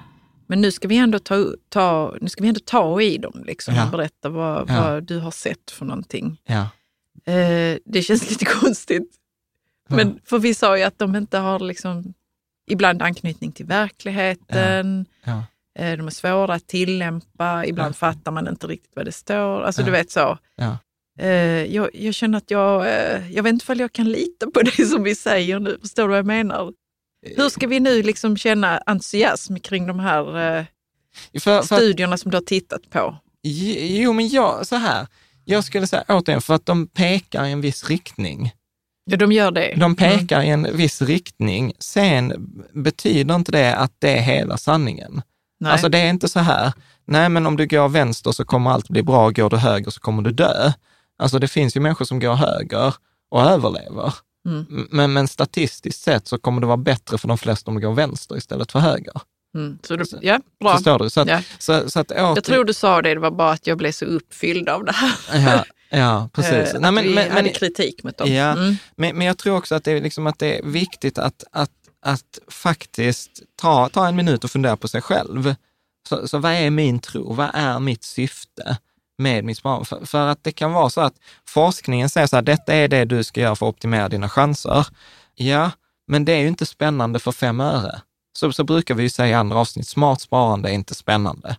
[0.48, 3.76] Men nu ska vi ändå ta, ta, nu ska vi ändå ta i dem liksom,
[3.76, 3.86] ja.
[3.86, 4.82] och berätta vad, ja.
[4.82, 6.42] vad, du har sett för någonting.
[6.46, 6.62] Ja.
[7.34, 9.16] Eh, det känns lite konstigt.
[9.90, 12.14] Men för vi sa ju att de inte har liksom,
[12.68, 15.06] ibland anknytning till verkligheten.
[15.76, 19.64] Eh, de är svåra att tillämpa, ibland fattar man inte riktigt vad det står.
[19.64, 20.38] Alltså du vet så.
[21.20, 24.62] Eh, jag, jag, känner att jag, eh, jag vet inte om jag kan lita på
[24.78, 25.78] det som vi säger nu.
[25.82, 26.74] Förstår du vad jag menar?
[27.24, 30.66] Hur ska vi nu liksom känna entusiasm kring de här eh,
[31.40, 33.18] för, för studierna att, som du har tittat på?
[33.44, 35.08] Jo, men jag, så här,
[35.46, 38.52] jag skulle säga återigen, för att de pekar i en viss riktning.
[39.06, 39.76] Ja, de gör det.
[39.78, 40.48] De pekar mm.
[40.48, 41.74] i en viss riktning.
[41.80, 42.34] Sen
[42.74, 45.22] betyder inte det att det är hela sanningen.
[45.60, 45.72] Nej.
[45.72, 46.74] Alltså det är inte så här,
[47.06, 50.00] nej men om du går vänster så kommer allt bli bra, går du höger så
[50.00, 50.72] kommer du dö.
[51.18, 52.94] Alltså det finns ju människor som går höger
[53.32, 54.14] och överlever.
[54.46, 54.88] Mm.
[54.92, 57.94] Men, men statistiskt sett så kommer det vara bättre för de flesta om det går
[57.94, 59.14] vänster istället för höger.
[59.56, 59.78] Mm.
[59.84, 60.76] Så du, ja, bra.
[60.76, 61.10] Förstår du?
[61.10, 61.42] Så att, ja.
[61.60, 62.22] så, så att åter...
[62.36, 64.92] Jag tror du sa det, det var bara att jag blev så uppfylld av det
[64.92, 65.16] här.
[65.34, 66.74] Ja, ja precis.
[66.74, 68.34] Eh, Nej, men, vi men, hade kritik mot dem.
[68.34, 68.76] Ja, mm.
[68.96, 71.72] men, men jag tror också att det är, liksom att det är viktigt att, att,
[72.02, 75.56] att faktiskt ta, ta en minut och fundera på sig själv.
[76.10, 77.34] Så, så vad är min tro?
[77.34, 78.78] Vad är mitt syfte?
[79.24, 79.86] Med sparande.
[79.86, 81.14] För, för, att det kan vara så att
[81.48, 84.88] forskningen säger så här, detta är det du ska göra för att optimera dina chanser.
[85.36, 85.72] Ja,
[86.08, 88.02] men det är ju inte spännande för fem öre.
[88.38, 91.58] Så, så brukar vi ju säga i andra avsnitt, smart sparande är inte spännande.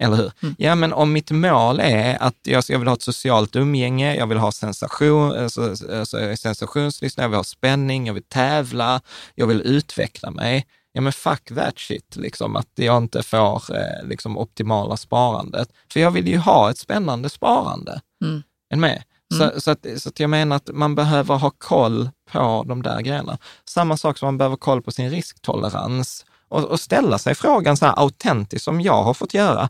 [0.00, 0.32] Eller hur?
[0.58, 4.26] Ja, men om mitt mål är att jag, jag vill ha ett socialt umgänge, jag
[4.26, 9.00] vill ha sensation, alltså, alltså, sensationslyssna, jag vill ha spänning, jag vill tävla,
[9.34, 10.66] jag vill utveckla mig.
[10.98, 15.72] Ja, men fuck that shit, liksom, att jag inte får eh, liksom, optimala sparandet.
[15.92, 18.00] För jag vill ju ha ett spännande sparande.
[18.24, 18.42] Mm.
[18.70, 19.02] Är ni med?
[19.34, 23.00] Så, så, att, så att jag menar att man behöver ha koll på de där
[23.00, 23.38] grejerna.
[23.64, 27.86] Samma sak som man behöver koll på sin risktolerans och, och ställa sig frågan så
[27.86, 29.68] här autentiskt som jag har fått göra.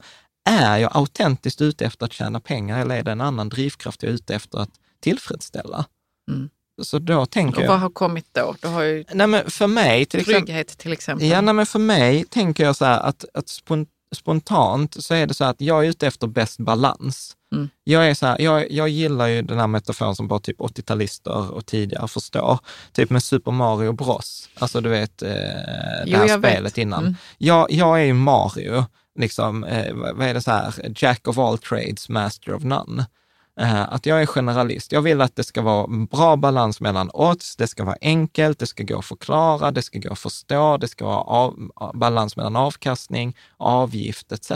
[0.50, 4.10] Är jag autentiskt ute efter att tjäna pengar eller är det en annan drivkraft jag
[4.10, 5.84] är ute efter att tillfredsställa?
[6.30, 6.48] Mm.
[6.82, 7.68] Så då tänker Och jag...
[7.68, 8.54] vad har kommit då?
[8.62, 10.42] Du har ju Nej, men för mig till exempel...
[10.42, 11.28] trygghet till exempel.
[11.28, 15.26] Ja, nej, men för mig tänker jag så här att, att spon- spontant så är
[15.26, 17.34] det så här att jag är ute efter bäst balans.
[17.54, 17.68] Mm.
[17.84, 21.50] Jag, är så här, jag, jag gillar ju den här metaforen som bara typ 80-talister
[21.50, 22.58] och tidigare förstår.
[22.92, 24.48] Typ med Super Mario Bros.
[24.58, 26.50] Alltså du vet, eh, det Jo, här jag vet.
[26.52, 27.02] spelet innan.
[27.02, 27.14] Mm.
[27.38, 28.84] Jag, jag är ju Mario,
[29.18, 33.06] liksom, eh, vad är det så här, Jack of all trades, master of none.
[33.60, 34.92] Eh, att jag är generalist.
[34.92, 38.58] Jag vill att det ska vara en bra balans mellan odds, det ska vara enkelt,
[38.58, 42.36] det ska gå att förklara, det ska gå att förstå, det ska vara av, balans
[42.36, 44.52] mellan avkastning, avgift etc.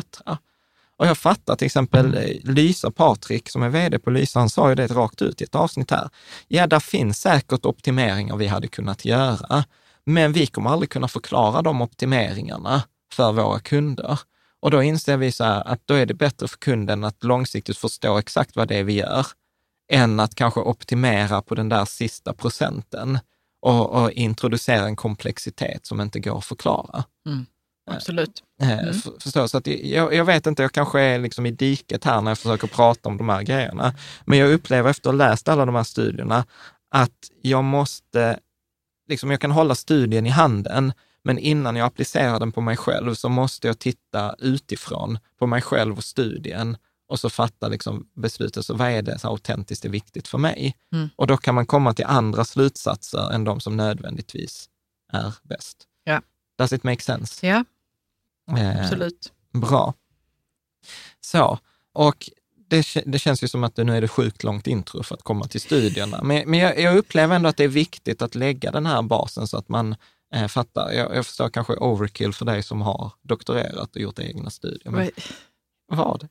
[0.97, 4.69] Och jag fattar till exempel eh, Lysa Patrik som är vd på Lysa, han sa
[4.69, 6.09] ju det rakt ut i ett avsnitt här.
[6.49, 9.65] Ja, där finns säkert optimeringar vi hade kunnat göra,
[10.05, 14.19] men vi kommer aldrig kunna förklara de optimeringarna för våra kunder.
[14.63, 17.77] Och då inser vi så här att då är det bättre för kunden att långsiktigt
[17.79, 19.27] förstå exakt vad det är vi gör,
[19.93, 23.19] än att kanske optimera på den där sista procenten
[23.63, 27.05] och, och introducera en komplexitet som inte går att förklara.
[27.91, 28.43] Absolut.
[28.63, 29.47] Eh, f- Förstår?
[29.47, 32.39] Så att jag, jag vet inte, jag kanske är liksom i diket här när jag
[32.39, 33.95] försöker prata om de här grejerna.
[34.25, 36.45] Men jag upplever efter att ha läst alla de här studierna
[36.95, 38.39] att jag måste,
[39.09, 40.93] liksom jag kan hålla studien i handen,
[41.25, 45.63] men innan jag applicerar den på mig själv så måste jag titta utifrån på mig
[45.63, 46.77] själv och studien
[47.09, 50.77] och så fatta liksom beslutet, så vad är det så autentiskt är viktigt för mig?
[50.93, 51.09] Mm.
[51.17, 54.69] Och då kan man komma till andra slutsatser än de som nödvändigtvis
[55.13, 55.77] är bäst.
[56.05, 56.23] Ja.
[56.59, 57.47] Does it make sense?
[57.47, 57.65] Ja,
[58.59, 59.33] Eh, absolut.
[59.53, 59.95] Bra.
[61.21, 61.59] Så,
[61.93, 62.31] och
[62.69, 65.45] det, det känns ju som att nu är det sjukt långt intro för att komma
[65.47, 66.23] till studierna.
[66.23, 69.49] Men, men jag, jag upplever ändå att det är viktigt att lägga den här basen
[69.49, 69.95] så att man
[70.33, 70.93] eh, fattar.
[70.93, 74.91] Jag, jag förstår kanske overkill för dig som har doktorerat och gjort egna studier.
[74.91, 75.11] Men
[75.93, 76.29] vad?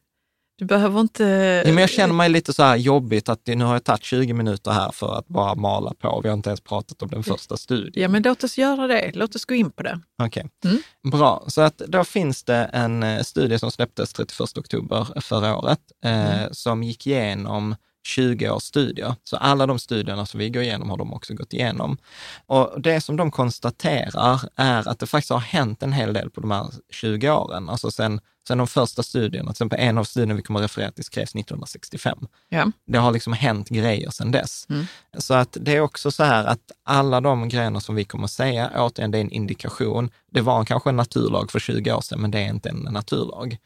[0.57, 1.23] Du behöver inte...
[1.65, 4.33] Ja, men jag känner mig lite så här jobbigt att nu har jag tagit 20
[4.33, 6.21] minuter här för att bara mala på.
[6.23, 7.93] Vi har inte ens pratat om den första studien.
[8.03, 9.11] Ja, men låt oss göra det.
[9.13, 9.99] Låt oss gå in på det.
[10.23, 10.81] Okej, Mm.
[11.11, 11.43] bra.
[11.47, 16.51] Så att då finns det en eh, studie som släpptes 31 oktober förra året eh,
[16.51, 19.15] som gick igenom 20 års studier.
[19.23, 21.97] Så alla de studierna som vi går igenom har de också gått igenom.
[22.45, 26.41] Och det som de konstaterar är att det faktiskt har hänt en hel del på
[26.41, 27.69] de här 20 åren.
[27.69, 30.91] Alltså sen, sen de första studierna, till exempel en av studierna vi kommer att referera
[30.91, 32.17] till skrevs 1965.
[32.49, 32.71] Ja.
[32.87, 34.65] Det har liksom hänt grejer sedan dess.
[34.69, 34.85] Mm.
[35.17, 38.31] Så att det är också så här att alla de grejerna som vi kommer att
[38.31, 40.09] säga, återigen, det är en indikation.
[40.31, 43.57] Det var kanske en naturlag för 20 år sedan, men det är inte en naturlag.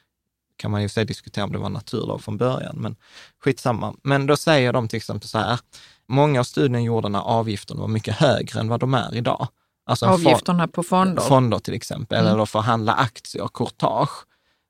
[0.57, 2.95] Kan man ju säga diskutera om det var naturlag från början, men
[3.43, 3.93] skitsamma.
[4.03, 5.59] Men då säger de till exempel så här,
[6.07, 9.47] många av studierna gjorda när avgifterna var mycket högre än vad de är idag.
[9.85, 11.21] Alltså fond- Avgifterna på fonder.
[11.21, 12.33] fonder till exempel, Mm.
[12.33, 14.09] eller förhandla aktier, courtage.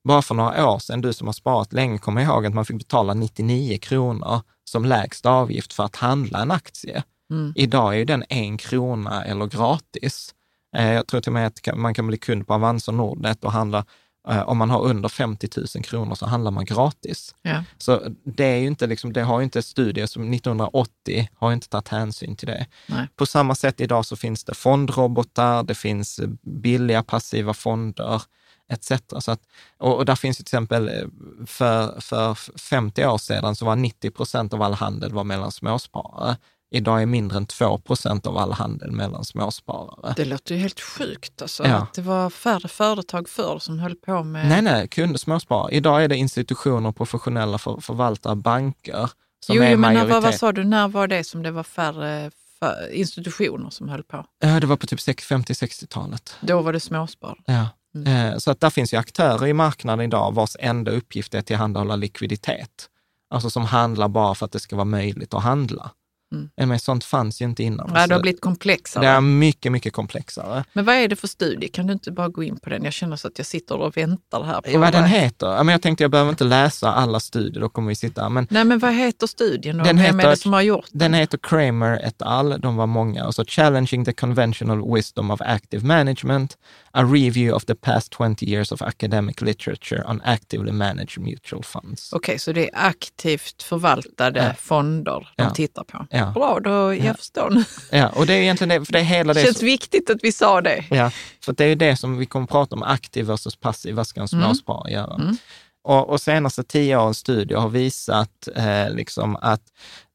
[0.08, 2.78] Bara för några år sedan, du som har sparat länge kommer ihåg att man fick
[2.78, 7.04] betala 99 kronor som lägsta avgift för att handla en aktie.
[7.32, 7.54] Mm.
[7.56, 10.34] Idag är ju den en krona eller gratis.
[10.78, 13.43] Eh, Jag tror till och med att man kan bli kund på Avanza och Nordnet
[13.43, 13.86] och handla,
[14.26, 17.36] om man har under 50 000 kronor så handlar man gratis.
[17.42, 17.64] Ja.
[17.78, 21.70] Så det är ju inte liksom, det har ju inte studier som 1980 har inte
[21.70, 22.66] tagit hänsyn till det.
[22.88, 23.08] Nej.
[23.16, 28.22] På samma sätt idag så finns det fondrobotar, det finns eh, billiga passiva fonder
[28.70, 28.92] etc.
[29.20, 29.42] Så att,
[29.78, 31.08] och, och där finns till exempel, eh,
[31.46, 36.38] för, för 50 år sedan så var 90 procent av all handel var mellan småsparare.
[36.71, 40.13] Idag är mindre än 2 procent av all handel mellan småsparare.
[40.17, 41.41] Det låter ju helt sjukt.
[41.41, 41.75] Alltså, Ja.
[41.75, 44.49] att Det var färre företag förr som höll på med...
[44.49, 45.71] Nej, nej, kunder, småsparare.
[45.75, 49.10] Idag är det institutioner, professionella för, förvaltare, banker
[49.45, 50.13] som jo, är jo, men när, majoritet.
[50.13, 54.04] vad, vad sa du, när var det som det var färre för, institutioner som höll
[54.04, 54.25] på?
[54.39, 56.36] Ja, det var på typ 50-60-talet.
[56.41, 57.38] Då var det småspar.
[57.45, 57.67] Ja.
[57.95, 58.32] Mm.
[58.34, 61.45] Eh, Så att där finns ju aktörer i marknaden idag vars enda uppgift är att
[61.45, 62.89] tillhandahålla likviditet.
[63.30, 65.91] Alltså som handlar bara för att det ska vara möjligt att handla.
[66.36, 66.69] Mm.
[66.69, 67.89] Men sånt fanns ju inte innan.
[67.93, 69.04] Nej, det har blivit komplexare.
[69.04, 70.63] Det är mycket, mycket komplexare.
[70.74, 71.67] Men vad är det för studie?
[71.67, 72.84] Kan du inte bara gå in på den?
[72.84, 74.62] Jag känner så att jag sitter och väntar här.
[74.62, 75.71] På vad, den heter?
[75.71, 78.80] jag tänkte jag behöver inte läsa alla studier, då kommer vi sitta men Nej, men
[78.80, 79.78] vad heter studien?
[79.78, 81.00] Den Vem heter, är det som har gjort den?
[81.00, 82.62] Den heter Kramer et al.
[82.62, 83.26] De var många.
[83.26, 86.58] Och så Challenging the conventional wisdom of active management,
[86.91, 92.13] a review of the past 20 years of academic literature on actively managed mutual funds.
[92.13, 94.54] Okej, okay, så det är aktivt förvaltade ja.
[94.54, 95.50] fonder de ja.
[95.50, 96.08] tittar på?
[96.10, 96.25] Ja.
[96.32, 97.14] Bra, då jag ja.
[97.14, 97.64] förstår nu.
[97.92, 99.42] Ja, och det är egentligen det, för det är hela det.
[99.42, 100.86] känns som, viktigt att vi sa det.
[100.90, 101.12] Ja,
[101.46, 104.22] för det är det som vi kommer att prata om, aktiv versus passiv, vad ska
[104.22, 104.94] en småsparare mm.
[104.94, 105.16] göra?
[105.16, 105.38] Mm.
[105.84, 109.62] Och, och senaste tio årens studier har visat eh, liksom att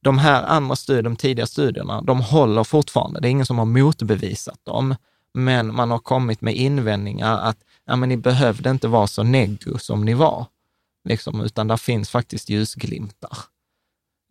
[0.02, 3.20] de här andra studierna, de tidiga studierna, de håller fortfarande.
[3.20, 4.94] Det är ingen som har motbevisat dem.
[5.34, 9.78] Men man har kommit med invändningar att ja, men ni behövde inte vara så neggo
[9.78, 10.46] som ni var,
[11.08, 13.38] liksom, utan där finns faktiskt ljusglimtar.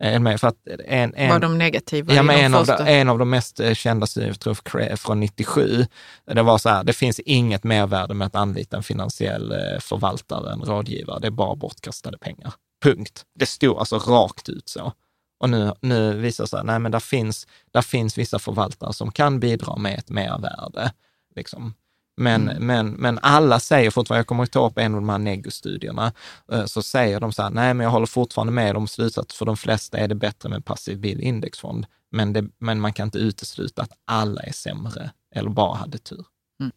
[0.00, 2.14] Med för att en, en, var de negativa?
[2.14, 5.86] Ja, men en, av de, en av de mest eh, kända studierna, tror från 97,
[6.26, 10.52] det var så här, det finns inget mervärde med att anlita en finansiell eh, förvaltare,
[10.52, 11.20] en rådgivare.
[11.20, 12.52] Det är bara bortkastade pengar.
[12.82, 13.24] Punkt.
[13.34, 14.92] Det stod alltså rakt ut så.
[15.40, 19.12] Och nu, nu visar det sig, nej men där finns, där finns vissa förvaltare som
[19.12, 20.92] kan bidra med ett mervärde.
[21.36, 21.74] Liksom.
[22.20, 22.66] Men, mm.
[22.66, 26.12] men, men alla säger fortfarande, jag kommer att ta upp en av de här negostudierna,
[26.52, 29.46] eh, så säger de så här, nej men jag håller fortfarande med om slutsats, för
[29.46, 31.86] de flesta är det bättre med passiv bildindexfond.
[32.10, 36.24] Men, det, men man kan inte utesluta att alla är sämre eller bara hade tur.
[36.60, 36.72] Mm.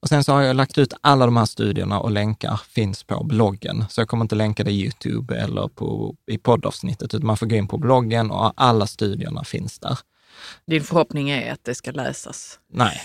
[0.00, 3.24] Och sen så har jag lagt ut alla de här studierna och länkar finns på
[3.24, 3.84] bloggen.
[3.90, 7.46] Så jag kommer inte länka det i YouTube eller på, i poddavsnittet, utan man får
[7.46, 9.98] gå in på bloggen och alla studierna finns där.
[10.66, 12.58] Din förhoppning är att det ska läsas?
[12.72, 13.00] Nej,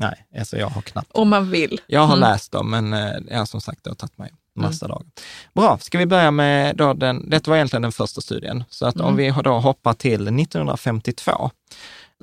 [0.00, 1.10] nej, alltså jag har knappt.
[1.12, 1.80] Om man vill.
[1.86, 2.30] Jag har mm.
[2.30, 4.94] läst dem, men eh, ja, som sagt, det har tagit mig massa mm.
[4.94, 5.06] dagar.
[5.54, 8.64] Bra, ska vi börja med då den, detta var egentligen den första studien.
[8.70, 9.06] Så att mm.
[9.06, 11.50] om vi då hoppar till 1952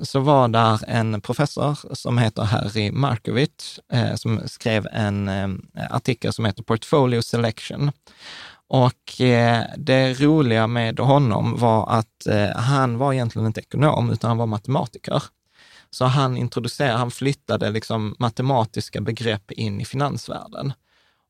[0.02, 5.48] så var där en professor som heter Harry Markovic eh, som skrev en eh,
[5.90, 7.92] artikel som heter Portfolio Selection.
[8.68, 14.28] Och eh, det roliga med honom var att eh, han var egentligen inte ekonom, utan
[14.28, 15.22] han var matematiker.
[15.96, 20.72] Så han introducerade, han flyttade liksom matematiska begrepp in i finansvärlden.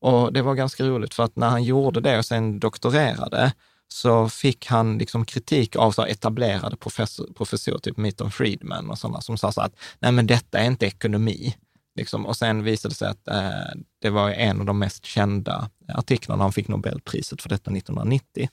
[0.01, 3.53] Och det var ganska roligt för att när han gjorde det och sen doktorerade,
[3.87, 9.21] så fick han liksom kritik av så etablerade professor, professorer, typ Milton Friedman och sådana,
[9.21, 11.55] som sa så att nej men detta är inte ekonomi.
[11.97, 12.25] Liksom.
[12.25, 16.43] Och sen visade det sig att eh, det var en av de mest kända artiklarna.
[16.43, 18.49] Han fick Nobelpriset för detta 1990.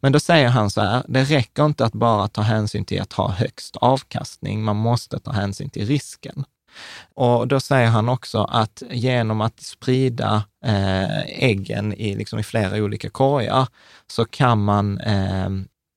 [0.00, 3.12] Men då säger han så här, det räcker inte att bara ta hänsyn till att
[3.12, 6.44] ha högst avkastning, man måste ta hänsyn till risken.
[7.14, 12.76] Och då säger han också att genom att sprida eh, äggen i, liksom i flera
[12.76, 13.68] olika korgar
[14.06, 15.48] så kan man eh,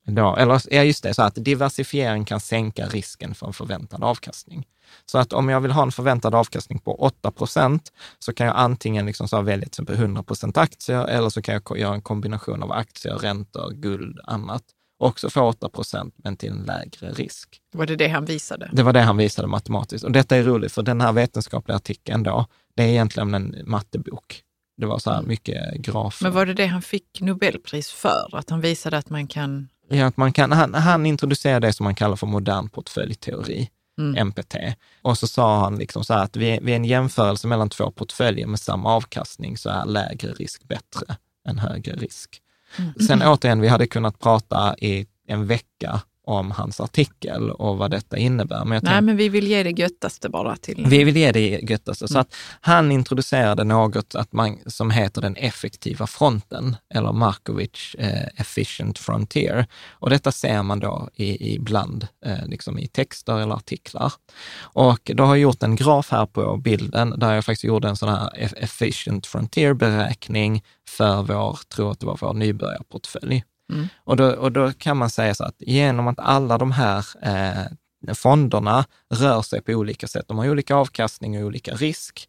[0.06, 4.68] då, eller ja just det, så att diversifiering kan sänka risken för en förväntad avkastning.
[5.06, 8.56] Så att om jag vill ha en förväntad avkastning på 8 procent så kan jag
[8.56, 12.02] antingen liksom så välja till exempel 100 procent aktier eller så kan jag göra en
[12.02, 14.64] kombination av aktier, räntor, guld, annat
[14.98, 17.62] också få 8 procent, men till en lägre risk.
[17.74, 18.70] Var det det han visade?
[18.74, 20.04] Det var det han visade matematiskt.
[20.04, 24.42] Och detta är roligt, för den här vetenskapliga artikeln då, det är egentligen en mattebok.
[24.78, 25.30] Det var så här mm.
[25.30, 26.26] mycket grafer.
[26.26, 28.30] Men var det det han fick Nobelpris för?
[28.34, 29.70] Att han visade att man kan...
[29.92, 33.70] Att man kan, han, han introducerade det som man kallar för modern portföljteori.
[33.98, 34.28] Mm.
[34.28, 34.56] MPT.
[35.02, 38.48] Och så sa han liksom så här att vid, vid en jämförelse mellan två portföljer
[38.48, 41.16] med samma avkastning så är lägre risk bättre
[41.48, 42.42] än högre risk.
[42.78, 42.94] Mm.
[43.08, 48.18] Sen återigen, vi hade kunnat prata i en vecka om hans artikel och vad detta
[48.18, 48.60] innebär.
[48.60, 50.86] Men Nej, tänkte, men vi vill ge det göttaste bara till...
[50.88, 52.04] Vi vill ge det göttaste.
[52.04, 52.08] Mm.
[52.08, 58.28] Så att han introducerade något att man, som heter den effektiva fronten, eller Markovic eh,
[58.36, 59.66] Efficient Frontier.
[59.92, 64.14] Och detta ser man då i, ibland eh, liksom i texter eller artiklar.
[64.60, 67.96] Och då har jag gjort en graf här på bilden där jag faktiskt gjorde en
[67.96, 73.44] sån här Efficient Frontier-beräkning för vår, tror att det var vår nybörjarportfölj.
[73.74, 73.88] Mm.
[74.04, 77.66] Och, då, och då kan man säga så att genom att alla de här eh,
[78.14, 82.28] fonderna rör sig på olika sätt, de har olika avkastning och olika risk.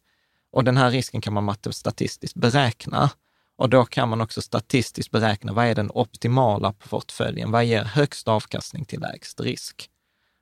[0.51, 3.09] Och den här risken kan man statistiskt beräkna.
[3.57, 7.51] Och då kan man också statistiskt beräkna vad är den optimala portföljen?
[7.51, 9.89] Vad ger högst avkastning till lägst risk?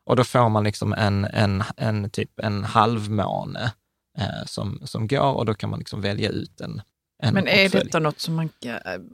[0.06, 3.72] Och då får man liksom en, en, en typ en halvmåne
[4.18, 6.82] eh, som, som går och då kan man liksom välja ut en,
[7.24, 7.84] en Men är portfölj.
[7.86, 8.50] detta något som man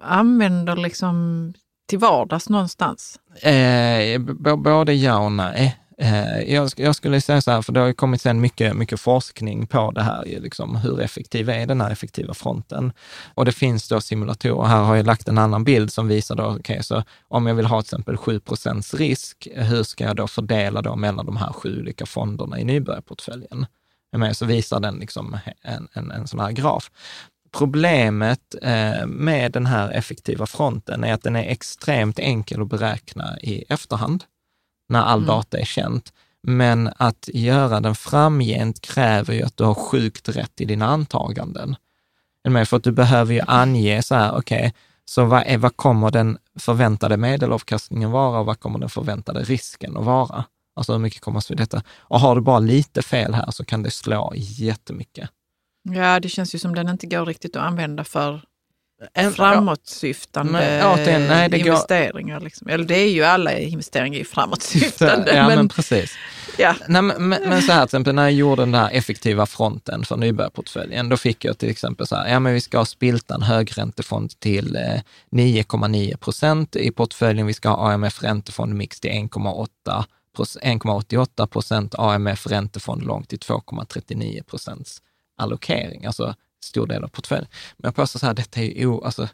[0.02, 1.54] använder liksom
[1.91, 3.19] till vardags någonstans?
[3.41, 4.21] Eh,
[4.58, 5.77] både ja och nej.
[5.97, 8.99] Eh, jag, jag, skulle säga så här, för det har ju kommit sen mycket, mycket
[8.99, 12.93] forskning på det här, liksom, hur effektiv är den här effektiva fronten?
[13.34, 16.44] Och det finns då simulatorer, här har jag lagt en annan bild som visar då,
[16.44, 20.15] okej, okay, så om jag vill ha till exempel 7 procents risk, hur ska jag
[20.15, 23.65] då fördela då mellan de här sju olika fonderna i nybörjarportföljen?
[24.17, 26.92] Med, så visar den liksom en, en, en sån här graf.
[27.58, 33.39] Problemet eh, med den här effektiva fronten är att den är extremt enkel att beräkna
[33.39, 34.23] i efterhand
[34.89, 35.27] när all mm.
[35.27, 36.13] data är känt.
[36.43, 41.75] Men att göra den framgent kräver ju att du har sjukt rätt i dina antaganden.
[42.65, 44.71] För att du behöver ju ange så här, okej, okay,
[45.06, 49.97] så vad, är, vad kommer den förväntade medelavkastningen vara och vad kommer den förväntade risken
[49.97, 50.45] att vara?
[50.75, 51.83] Alltså hur mycket kommer vid detta?
[51.97, 55.29] Och har du bara lite fel här så kan det slå jättemycket.
[55.84, 58.42] Ja, det känns ju som den inte går riktigt att använda för
[59.13, 62.40] en, framåtsyftande återigen, nej, det investeringar.
[62.40, 62.46] Går...
[62.46, 62.67] Liksom.
[62.67, 65.32] Eller det är ju alla investeringar är framåtsyftande.
[65.36, 66.13] ja, men, men precis.
[66.58, 66.75] Ja.
[66.88, 70.17] Nej, men, men, så här, till exempel när jag gjorde den här effektiva fronten för
[70.17, 74.40] nybörjarportföljen, då fick jag till exempel så här, ja men vi ska ha Spiltan högräntefond
[74.40, 74.77] till
[75.32, 77.48] 9,9 eh, procent i portföljen.
[77.48, 79.67] Vi ska ha AMF räntefond mix till 1,8
[80.38, 85.02] 1,88 procent, AMF räntefond långt till 2,39 procents
[85.42, 87.48] allokering, alltså stor del av portföljen.
[87.77, 89.27] Men jag påstår så här, detta är ju o, alltså,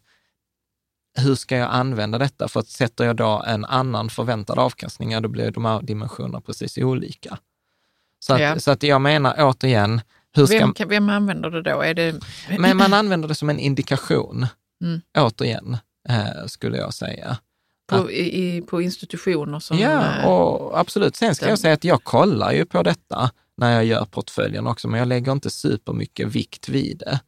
[1.18, 2.48] hur ska jag använda detta?
[2.48, 6.42] För att sätter jag då en annan förväntad avkastning, ja, då blir de här dimensionerna
[6.42, 7.38] precis olika.
[8.20, 8.60] Så att, ja.
[8.60, 10.02] så att jag menar återigen,
[10.36, 10.58] hur ska...
[10.58, 11.82] Vem, vem använder det då?
[11.82, 12.20] Är det...
[12.60, 14.48] Men man använder det som en indikation,
[14.84, 15.02] mm.
[15.18, 15.78] återigen,
[16.10, 17.38] eh, skulle jag säga.
[17.88, 19.80] På, i, på institutioner som...
[19.80, 21.16] Ja, eh, och absolut.
[21.16, 24.88] Sen ska jag säga att jag kollar ju på detta när jag gör portföljen också,
[24.88, 27.20] men jag lägger inte supermycket vikt vid det.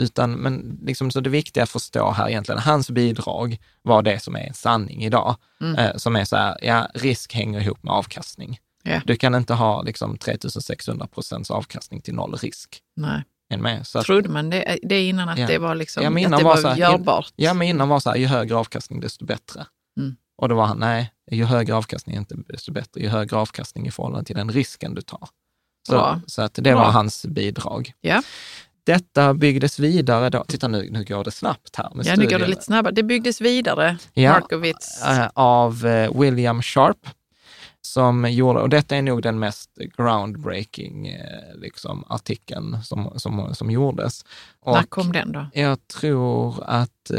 [0.00, 4.36] Utan, men liksom, så det viktiga att förstå här egentligen, hans bidrag var det som
[4.36, 5.36] är en sanning idag.
[5.60, 5.74] Mm.
[5.74, 8.58] Eh, som är så här, ja, risk hänger ihop med avkastning.
[8.84, 9.02] Yeah.
[9.06, 12.82] Du kan inte ha liksom 3600 procents avkastning till noll risk.
[12.96, 13.22] Nej.
[13.58, 13.86] Med.
[13.86, 15.46] Så att, Trodde man det, det innan att ja.
[15.46, 17.32] det var, liksom, ja, att det var, var här, görbart?
[17.36, 19.66] Ja, men innan var så här, ju högre avkastning desto bättre.
[20.00, 20.16] Mm.
[20.36, 24.24] Och då var han, nej, ju högre avkastning desto bättre, ju högre avkastning i förhållande
[24.24, 25.28] till den risken du tar.
[25.88, 26.74] Så, så att det Bra.
[26.74, 27.92] var hans bidrag.
[28.00, 28.22] Ja.
[28.88, 30.44] Detta byggdes vidare då.
[30.44, 31.90] Titta nu, nu går det snabbt här.
[31.94, 32.94] Med ja, nu går det lite snabbare.
[32.94, 35.02] Det byggdes vidare, ja, Markowitz.
[35.02, 37.08] Eh, av eh, William Sharp.
[37.80, 43.70] Som gjorde, och detta är nog den mest groundbreaking eh, liksom, artikeln som, som, som
[43.70, 44.24] gjordes.
[44.60, 45.46] Och När kom den då?
[45.52, 47.10] Jag tror att,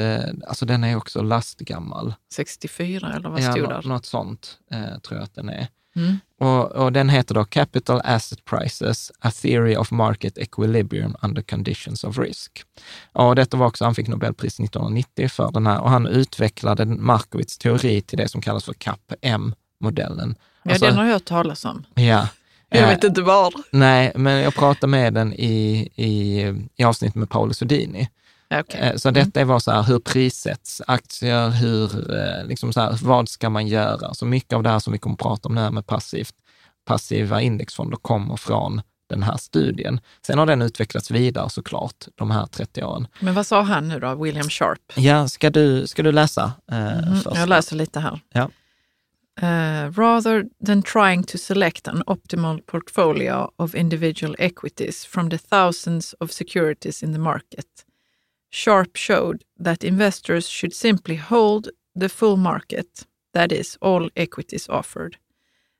[0.48, 2.14] alltså den är också lastgammal.
[2.34, 3.90] 64 eller vad stod ja, där?
[3.90, 4.58] Något sånt
[5.04, 5.68] tror jag att den är.
[5.96, 6.18] Mm.
[6.40, 12.04] Och, och, den heter då Capital Asset Prices, A Theory of Market Equilibrium Under Conditions
[12.04, 12.64] of Risk.
[13.14, 17.58] Och detta var också, han fick Nobelpris 1990 för den här och han utvecklade Markowitz
[17.58, 20.36] teori till det som kallas för CAP-M-modellen.
[20.64, 21.86] Ja, alltså, den har jag hört talas om.
[21.96, 22.28] Ja.
[22.72, 23.54] Jag vet inte var.
[23.72, 26.42] Nej, men jag pratade med den i, i,
[26.76, 28.10] i avsnitt med Paolo Sodini.
[28.56, 28.82] Okay.
[28.82, 33.30] Eh, så detta var så här, hur prissätts aktier, hur, eh, liksom så här, vad
[33.30, 34.14] ska man göra?
[34.14, 36.36] Så mycket av det här som vi kommer att prata om nu med passivt,
[36.86, 40.00] passiva indexfonder kommer från den här studien.
[40.26, 43.08] Sen har den utvecklats vidare såklart, de här 30 åren.
[43.20, 44.94] Men vad sa han nu då, William Sharp?
[44.96, 46.52] Ja, ska du, ska du läsa?
[46.72, 48.20] Eh, mm, jag läser lite här.
[48.34, 48.50] Ja.
[49.42, 56.16] Uh, rather than trying to select an optimal portfolio of individual equities from the thousands
[56.20, 57.66] of securities in the market,
[58.52, 61.70] Sharp showed that investors should simply hold
[62.00, 65.18] the full market, that is, all equities offered,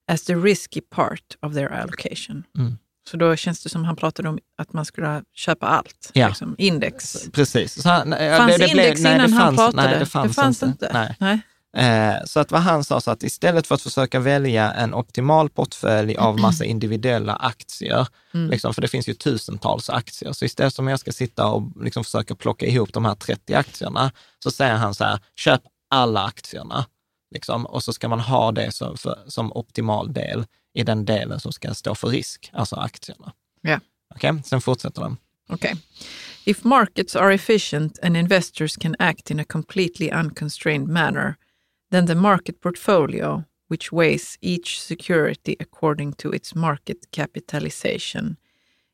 [0.08, 2.44] as the risky part of their allocation.
[2.58, 2.78] Mm.
[3.08, 6.28] Så då känns det som han pratade om att man skulle köpa allt, ja.
[6.28, 7.30] liksom, index.
[7.32, 7.82] Precis.
[7.82, 9.90] Så han, fanns det, det index blev, innan nej, han fanns, pratade?
[9.90, 10.86] Nej, det fanns, det fanns inte.
[10.86, 11.16] inte.
[11.20, 11.40] Nej.
[11.78, 15.50] Eh, så att vad han sa, så att istället för att försöka välja en optimal
[15.50, 18.50] portfölj av massa individuella aktier, mm.
[18.50, 22.04] liksom, för det finns ju tusentals aktier, så istället som jag ska sitta och liksom
[22.04, 24.12] försöka plocka ihop de här 30 aktierna,
[24.44, 26.86] så säger han så här, köp alla aktierna.
[27.32, 31.40] Liksom, och så ska man ha det som, för, som optimal del i den delen
[31.40, 33.34] som ska stå för risk, alltså aktierna.
[33.68, 33.82] Yeah.
[34.16, 34.44] Okej, okay?
[34.44, 35.18] sen fortsätter den.
[35.50, 35.76] Okay.
[36.46, 41.36] If markets are efficient and investors can act in a completely unconstrained manner,
[41.92, 48.38] then the market portfolio, which weighs each security according to its market capitalization,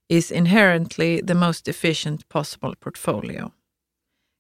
[0.10, 3.52] is inherently the most efficient possible portfolio.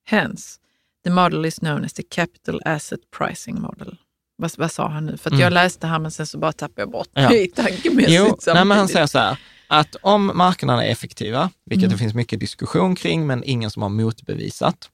[0.06, 0.60] Hence,
[1.04, 3.98] the model is known as the capital asset pricing model.
[4.38, 5.18] Vad, vad sa han nu?
[5.18, 5.42] För mm.
[5.42, 7.30] jag läste här men sen så bara tappade jag bort ja.
[7.30, 8.12] det tankemässigt.
[8.12, 9.38] Jo, nej, men han säger så här,
[9.68, 11.92] att om marknaderna är effektiva, vilket mm.
[11.92, 14.90] det finns mycket diskussion kring, men ingen som har motbevisat,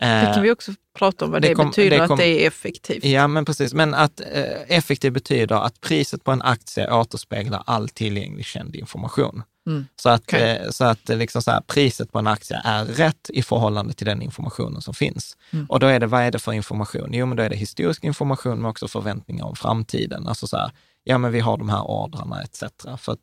[0.00, 2.44] Det kan vi också prata om vad det det, kom- betyder, det kom- att det
[2.44, 3.04] är effektivt.
[3.04, 3.74] Ja, men precis.
[3.74, 9.42] Men att eh, effektivt betyder att priset på en aktie återspeglar all tillgänglig känd information.
[9.66, 9.86] Mm.
[9.96, 10.56] Så att, Okej.
[10.56, 13.92] eh, så att eh, liksom så här, priset på en aktie är rätt i förhållande
[13.92, 15.36] till den informationen som finns.
[15.50, 15.66] Mm.
[15.66, 17.08] Och då är det, vad är det för information?
[17.12, 20.28] Jo, men då är det historisk information, men också förväntningar om framtiden.
[20.28, 20.70] Alltså så här,
[21.04, 22.62] ja men vi har de här ordrarna etc.
[22.98, 23.18] För att,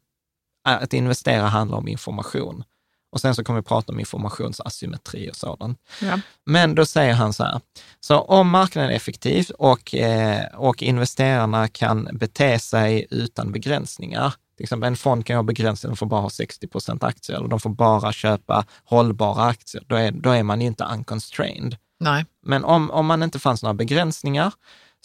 [0.64, 2.64] att investera handlar om information.
[3.12, 5.80] Och sen så kommer vi prata om informationsasymmetri och sådant.
[6.02, 6.20] Ja.
[6.46, 7.62] Men då säger han så här,
[8.00, 14.64] så om marknaden är effektiv och, eh, och investerarna kan bete sig utan begränsningar, till
[14.64, 17.48] exempel en fond kan ju ha begränsningar, de får bara ha 60 procent aktier eller
[17.48, 21.78] de får bara köpa hållbara aktier, då är, då är man ju inte unconstrained.
[22.00, 22.26] Nej.
[22.46, 24.54] Men om, om man inte fanns några begränsningar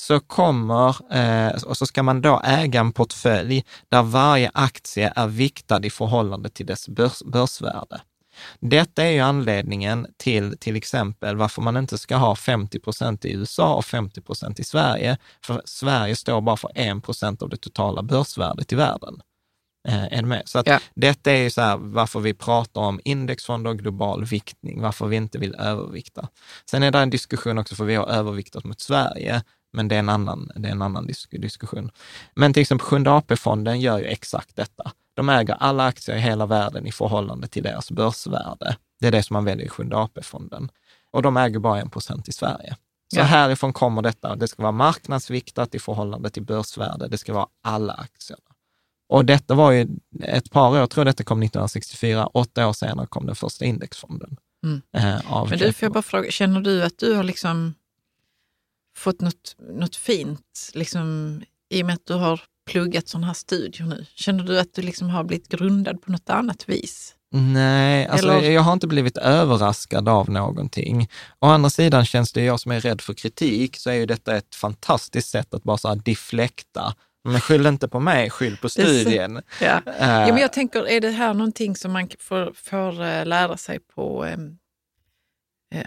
[0.01, 5.27] så kommer, eh, och så ska man då äga en portfölj där varje aktie är
[5.27, 8.01] viktad i förhållande till dess börs, börsvärde.
[8.61, 13.33] Detta är ju anledningen till till exempel varför man inte ska ha 50 procent i
[13.33, 15.19] USA och 50 procent i Sverige.
[15.47, 19.21] För Sverige står bara för 1 procent av det totala börsvärdet i världen.
[19.89, 20.41] Eh?
[20.45, 20.81] Så att Ja.
[20.95, 25.17] detta är ju så här varför vi pratar om indexfonder och global viktning, varför vi
[25.17, 26.29] inte vill övervikta.
[26.71, 29.43] Sen är det en diskussion också för vi har överviktat mot Sverige,
[29.75, 31.91] men det är en annan, det är en annan disk diskussion.
[32.35, 34.93] Men till exempel Sjunde AP-fonden gör ju exakt detta.
[35.15, 38.77] De äger alla aktier i hela världen i förhållande till deras börsvärde.
[39.01, 40.71] Det är det som man väljer i Sjunde AP-fonden.
[41.11, 42.77] Och de äger bara en procent i Sverige.
[43.15, 43.25] Så Ja.
[43.25, 44.37] härifrån kommer detta.
[44.37, 47.09] Det ska vara marknadsviktat i förhållande till börsvärde.
[47.09, 48.43] Det ska vara alla aktierna.
[49.09, 49.89] Och detta var ju
[50.23, 54.37] ett par år, jag tror detta kom 1964, åtta år senare kom den första indexfonden.
[54.65, 54.83] Mm.
[54.97, 57.75] Eh, Men du, får jag bara fråga, känner du att du har liksom
[58.97, 61.41] fått något, något fint, liksom,
[61.71, 62.41] i och med att du har
[62.71, 64.07] pluggat sådana här studier nu?
[64.15, 67.15] Känner du att du liksom har blivit grundad på något annat vis?
[67.37, 71.09] Nej, alltså Eller- jag har inte blivit överraskad av någonting.
[71.41, 74.37] Å andra sidan känns det, jag som är rädd för kritik, så är ju detta
[74.37, 76.95] ett fantastiskt sätt att bara så här deflekta.
[77.29, 79.43] Men skyll inte på mig, skyll på studien.
[79.61, 79.67] Ja.
[79.87, 83.57] Eh, Ja, men jag tänker, är det här någonting som man får, får eh, lära
[83.57, 84.25] sig på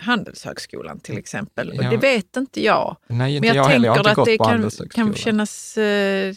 [0.01, 1.69] Handelshögskolan till exempel?
[1.69, 1.89] Och Ja.
[1.89, 2.97] det vet inte jag.
[3.07, 3.85] nej, inte Men jag, jag.
[3.85, 4.37] Jag tänker inte att det
[4.87, 6.33] kan, kan kännas eh,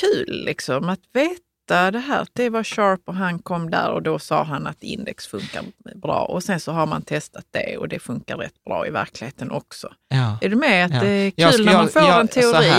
[0.00, 2.26] kul liksom, att veta det här.
[2.32, 5.62] Det var Sharp och han kom där och då sa han att index funkar
[6.02, 6.20] bra.
[6.24, 9.88] Och sen så har man testat det och det funkar rätt bra i verkligheten också.
[10.08, 10.38] Ja.
[10.40, 10.84] Är du med?
[10.86, 11.00] Att Ja.
[11.00, 12.72] det är Jag kul ska- när man jag- får jag- en så teori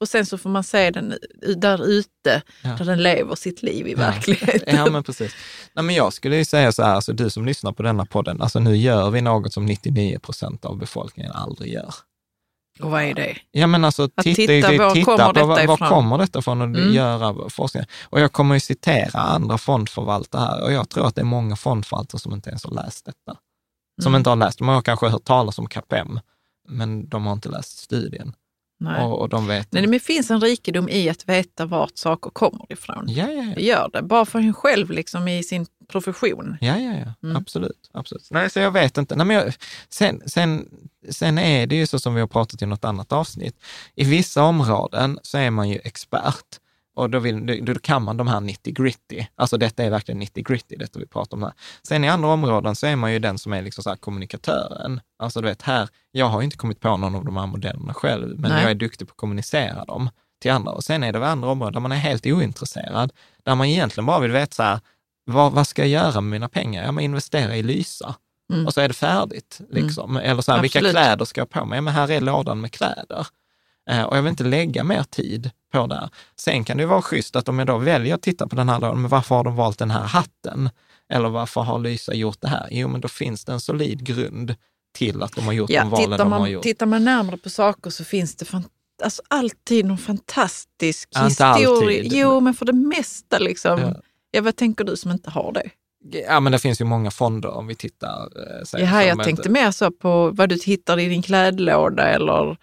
[0.00, 1.14] och sen så får man se den
[1.56, 2.70] där ute, Ja.
[2.78, 3.96] där den lever sitt liv i Ja.
[3.98, 4.76] verkligheten.
[4.76, 5.32] Ja, men precis.
[5.74, 8.40] Nej, men jag skulle ju säga så här, alltså du som lyssnar på denna podden,
[8.42, 11.94] alltså nu gör vi något som 99 procent av befolkningen aldrig gör.
[12.80, 13.36] Och vad är det?
[13.50, 16.60] Ja, men alltså Att titta, titta, var titta kommer på detta var, kommer detta ifrån
[16.60, 16.92] och Mm.
[16.92, 17.84] göra forskning.
[18.04, 21.56] Och jag kommer ju citera andra fondförvaltare här och jag tror att det är många
[21.56, 23.38] fondförvaltare som inte ens har läst detta.
[24.02, 24.18] Som Mm.
[24.20, 26.20] inte har läst, de har kanske hört talas om KPM,
[26.68, 28.32] men de har inte läst studien.
[28.80, 29.02] Nej.
[29.04, 32.30] Och, och de vet Nej, men det finns en rikedom i att veta vart saker
[32.30, 33.04] kommer ifrån.
[33.08, 33.52] Ja, ja, ja.
[33.54, 36.56] Det gör det, bara för en själv liksom i sin profession.
[36.60, 37.28] Ja, ja, ja.
[37.28, 37.36] Mm.
[37.36, 38.28] Absolut, absolut.
[38.30, 39.16] Nej, så jag vet inte.
[39.16, 39.54] Nej, men jag,
[39.88, 40.68] sen, sen,
[41.10, 43.64] sen är det ju så som vi har pratat i något annat avsnitt.
[43.94, 46.60] I vissa områden så är man ju expert
[46.96, 49.24] och då, vill, då kan man de här 90 gritty.
[49.34, 51.52] Alltså detta är verkligen 90 gritty, detta vi pratar om här.
[51.82, 55.00] Sen i andra områden så är man ju den som är liksom så kommunikatören.
[55.18, 57.94] Alltså du vet här, jag har ju inte kommit på någon av de här modellerna
[57.94, 58.62] själv, men Nej.
[58.62, 60.10] jag är duktig på att kommunicera dem
[60.40, 60.72] till andra.
[60.72, 63.12] Och sen är det andra områden där man är helt ointresserad,
[63.42, 64.80] där man egentligen bara vill veta så här,
[65.24, 66.84] vad, vad ska jag göra med mina pengar?
[66.84, 68.14] Ja, men investera i Lysa.
[68.52, 68.66] Mm.
[68.66, 69.60] Och så är det färdigt.
[69.70, 70.16] Liksom.
[70.16, 71.76] Eller så här, vilka kläder ska jag på mig?
[71.76, 73.26] Ja, men här är lådan med kläder.
[73.90, 76.10] Eh, och jag vill inte lägga mer tid på det.
[76.36, 78.80] Sen kan det vara schysst att om jag då väljer att titta på den här
[78.80, 80.70] lådan, men varför har de valt den här hatten?
[81.12, 82.68] Eller varför har Lysa gjort det här?
[82.70, 84.54] Jo, men då finns det en solid grund
[84.94, 86.62] till att de har gjort de Ja, valen tittar, de har man, gjort.
[86.62, 88.64] tittar man närmare på saker så finns det fan,
[89.02, 92.02] alltså, alltid någon fantastisk Ja, historia.
[92.06, 93.80] Jo, men för det mesta liksom.
[93.80, 93.94] Ja.
[94.34, 94.40] Ja.
[94.42, 95.70] vad tänker du som inte har det?
[96.28, 98.22] Ja, men det finns ju många fonder om vi tittar.
[98.36, 102.56] Eh, säg, Jaha, jag tänkte mer så på vad du hittar i din klädlåda eller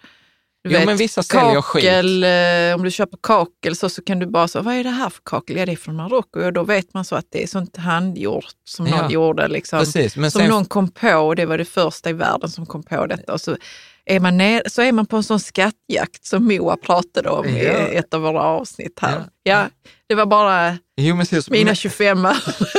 [0.64, 1.84] du Jo, vet, men vissa säljer skit.
[1.84, 4.90] kakel, eh, om du köper kakel så, så kan du bara säga, vad är det
[4.90, 5.56] här för kakel?
[5.56, 6.40] Ja, det är från Marocko.
[6.40, 9.02] Och då vet man så att det är sånt handgjort som Ja.
[9.02, 9.48] någon gjorde.
[9.48, 12.66] Liksom, Precis, som sen, någon kom på och det var det första i världen som
[12.66, 13.32] kom på detta.
[13.32, 13.56] Och så,
[14.04, 17.64] är man ner, så är man på en sån skattjakt som Moa pratade om i
[17.64, 17.72] Ja.
[17.72, 19.18] ett av våra avsnitt här.
[19.18, 19.24] Ja.
[19.42, 19.68] Ja,
[20.06, 22.26] det var bara jo, men, mina men, 25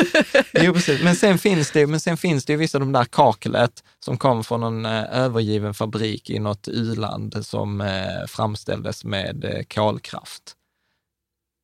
[0.54, 1.04] Jo, precis.
[1.04, 4.18] Men sen finns det, men sen finns det ju vissa av de där kaklet som
[4.18, 10.56] kom från en eh, övergiven fabrik i något u-land som eh, framställdes med eh, kolkraft.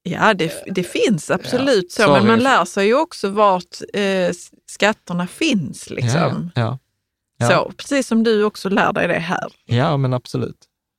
[0.03, 2.20] Ja, det, det finns absolut så, sorry.
[2.20, 4.32] men man lär sig ju också vart eh,
[4.72, 5.89] skatterna finns.
[5.89, 6.51] Liksom.
[6.55, 6.78] Ja,
[7.40, 7.48] ja.
[7.48, 9.52] Så, precis som du också lär dig det här.
[9.66, 10.58] Ja, men absolut.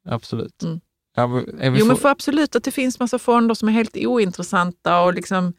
[0.09, 0.62] Absolut.
[0.62, 0.80] Mm.
[1.16, 5.01] Ja, Jo, men for- för absolut att det finns massa fonder som är helt ointressanta
[5.03, 5.53] och liksom,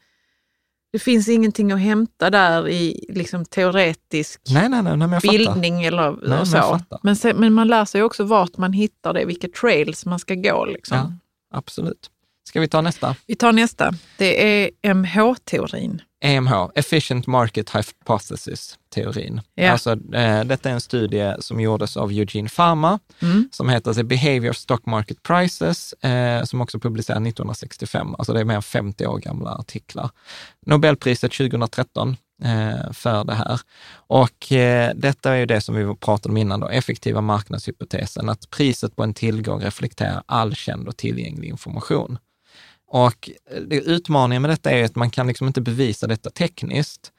[0.92, 5.84] det finns ingenting att hämta där i liksom, teoretisk Nej, nej, nej, nej men bildning
[5.84, 6.52] eller Nej, men så.
[6.56, 7.00] fattar.
[7.02, 10.34] Men, sen, men man lär sig också vart man hittar det, vilka trails man ska
[10.34, 10.64] gå.
[10.64, 10.96] Liksom.
[10.96, 11.12] Ja.
[11.58, 12.10] Absolut.
[12.48, 13.16] Ska vi ta nästa?
[13.26, 13.92] Vi tar nästa.
[14.18, 16.02] Det är MH-teorin.
[16.24, 19.40] EMH, Efficient Market Hypothesis-teorin.
[19.54, 19.70] Ja.
[19.72, 23.48] Alltså, eh, detta är en studie som gjordes av Eugene Pharma, Mm.
[23.52, 28.14] som heter The Behavior of Stock Market Prices, eh, som också publicerades 1965.
[28.18, 30.10] Alltså det är mer än 50 år gamla artiklar.
[30.66, 32.14] Nobelpriset 2013 eh,
[32.44, 33.60] Eh, för det här.
[33.94, 38.50] Och eh, detta är ju det som vi pratade om innan, då, effektiva marknadshypotesen, att
[38.50, 42.18] priset på en tillgång reflekterar all känd och tillgänglig information.
[42.88, 47.12] Och eh, det- utmaningen med detta är att man kan liksom inte bevisa detta tekniskt,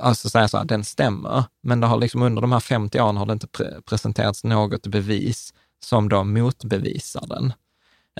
[0.00, 3.16] alltså säga så här, den stämmer, men det har liksom under de här 50 åren
[3.16, 5.54] har det inte pre- presenterats något bevis
[5.84, 7.52] som då motbevisar den.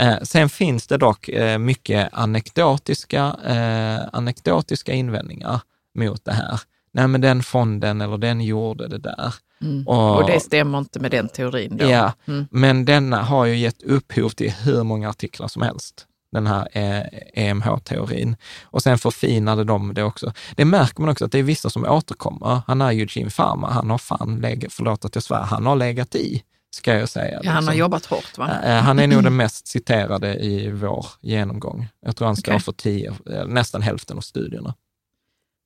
[0.01, 5.61] Eh, sen finns det dock eh, mycket anekdotiska, eh, anekdotiska invändningar
[5.99, 6.61] mot det här.
[6.93, 9.35] Nej, men den fonden eller den gjorde det där.
[9.63, 9.87] Mm.
[9.89, 11.85] Och- Och det stämmer inte med den teorin då.
[11.91, 12.47] Ja, Mm.
[12.51, 17.03] men denna har ju gett upphov till hur många artiklar som helst, den här eh,
[17.35, 18.37] EMH-teorin.
[18.63, 20.33] Och sen förfinade de det också.
[20.57, 22.63] Det märker man också att det är vissa som återkommer.
[22.67, 26.15] Han är Eugene Pharma, han har fan legat, förlåt att jag svär, han har legat
[26.15, 26.43] i,
[26.77, 27.41] ska jag säga.
[27.43, 27.79] Ja, han har liksom.
[27.79, 28.51] jobbat hårt va?
[28.65, 31.89] Eh, Han är nog den mest citerade i vår genomgång.
[32.07, 32.61] Jag tror han står Okej.
[32.63, 34.75] för tio, eh, nästan hälften av studierna.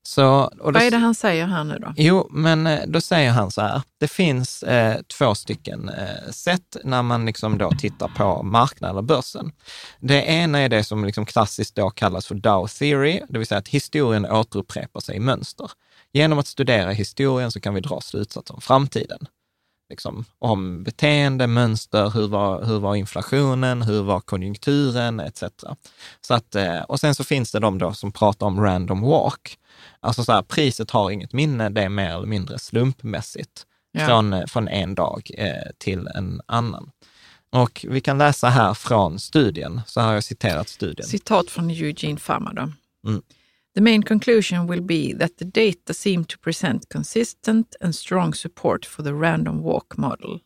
[0.06, 1.92] Så, och Vad är det han säger här nu då?
[1.96, 6.76] Jo, men eh, då säger han så här, det finns eh, två stycken eh, sätt
[6.84, 9.52] när man liksom då tittar på marknaden eller börsen.
[10.00, 13.58] Det ena är det som liksom klassiskt då kallas för Dow theory, det vill säga
[13.58, 15.70] att historien återupprepar sig i mönster.
[16.12, 19.26] Genom att studera historien så kan vi dra slutsatser om framtiden.
[19.90, 25.42] Liksom, om beteende, mönster, hur var, hur var inflationen, hur var konjunkturen etc.
[26.20, 29.58] Så att, eh, och sen så finns det de då som pratar om random walk.
[30.00, 34.06] Alltså så här, priset har inget minne, det är mer eller mindre slumpmässigt Ja.
[34.06, 36.90] från, eh, från en dag eh, till en annan.
[37.50, 41.08] Och vi kan läsa här från studien, så har jag citerat studien.
[41.08, 42.72] Citat från Eugene Pharma då.
[43.10, 43.22] Mm.
[43.74, 48.86] The main conclusion will be that the data seem to present consistent and strong support
[48.86, 50.40] for the random walk model.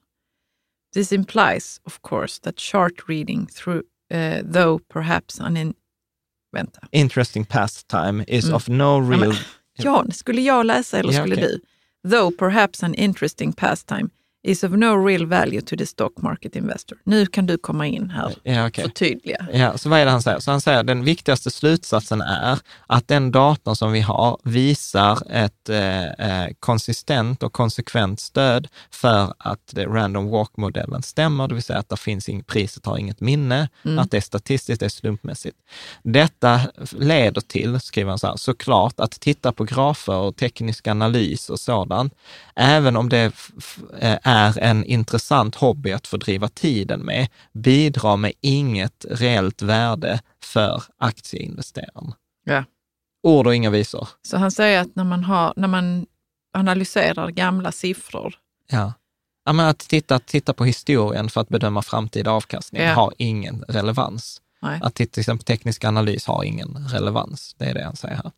[0.95, 5.75] This implies, of course, that chart reading through, uh, though perhaps an in...
[6.57, 6.81] Vänta.
[6.93, 8.55] Interesting pastime is Mm.
[8.55, 9.35] of no real...
[9.81, 11.49] Ja, skulle jag läsa eller Ja, skulle okej.
[12.03, 12.11] du?
[12.11, 14.09] Though perhaps an interesting pastime
[14.43, 16.99] is of no real value to the stock market investor.
[17.05, 18.85] Nu kan du komma in här Ja, okej.
[18.85, 19.47] förtydliga.
[19.53, 20.39] Ja, så vad är det han säger?
[20.39, 25.19] Så han säger att den viktigaste slutsatsen är att den datorn som vi har visar
[25.33, 31.63] ett eh, eh, konsistent och konsekvent stöd för att det random walk-modellen stämmer, det vill
[31.63, 33.69] säga att det finns ing, priset har inget minne,
[33.99, 35.57] att det är statistiskt, det är slumpmässigt.
[36.03, 36.61] Detta
[36.93, 41.61] leder till, skriver han så här, såklart att titta på grafer och teknisk analys och
[41.61, 42.15] sådant,
[42.57, 43.33] även om det
[43.99, 50.83] eh, är en intressant hobby att fördriva tiden med, bidrar med inget reellt värde för
[50.99, 52.13] aktieinvesteraren.
[52.45, 52.65] Ja.
[53.23, 54.09] Ord och inga visor.
[54.23, 56.07] Så han säger att när man, har, när man
[56.53, 58.35] analyserar gamla siffror,
[58.71, 58.93] Ja.
[59.45, 62.93] Ja, att titta, titta på historien för att bedöma framtida avkastning Ja.
[62.95, 64.41] har ingen relevans.
[64.63, 64.81] nej.
[64.83, 67.55] Att titta till exempel teknisk analys har ingen relevans.
[67.59, 68.31] Det är det han säger här.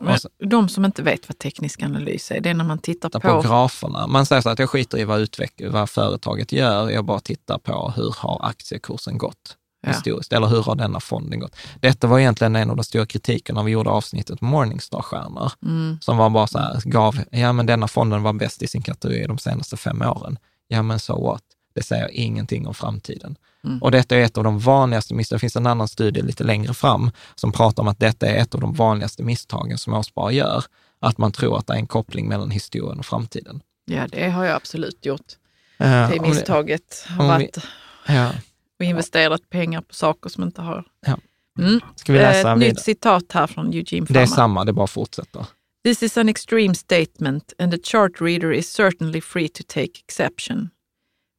[0.00, 2.78] Men Och så- de som inte vet vad teknisk analys är, det är när man
[2.78, 3.42] tittar titta på...
[3.42, 4.06] på graferna.
[4.06, 7.58] Man säger så att jag skiter i vad, utveck- vad företaget gör, jag bara tittar
[7.58, 9.92] på hur har aktiekursen gått Ja.
[9.92, 11.56] historiskt, eller hur har denna fonden gått?
[11.80, 15.98] Detta var egentligen en av de stora kritikerna vi gjorde avsnittet Morningstar-stjärnor, Mm.
[16.00, 19.26] som var bara så här, gav, ja men denna fonden var bäst i sin kategori
[19.26, 20.38] de senaste fem åren.
[20.68, 21.42] Ja men so what?
[21.74, 23.36] Det säger ingenting om framtiden.
[23.64, 23.78] Mm.
[23.82, 25.36] Och detta är ett av de vanligaste misstagen.
[25.36, 28.54] Det finns en annan studie lite längre fram som pratar om att detta är ett
[28.54, 30.64] av de vanligaste misstagen som småsparare gör.
[31.00, 33.60] Att man tror att det är en koppling mellan historien och framtiden.
[33.84, 35.32] Ja, det har jag absolut gjort.
[35.76, 37.58] Ja, Det misstaget har varit
[38.06, 38.30] Ja.
[38.78, 40.84] och investerat pengar på saker som inte har...
[41.06, 41.18] Ja.
[41.58, 41.80] Mm.
[41.96, 42.56] Ska vi läsa Ett vidare?
[42.56, 45.46] nytt citat här från Eugene Det är samma, det bara fortsätter.
[45.84, 50.70] This is an extreme statement and the chart reader is certainly free to take exception.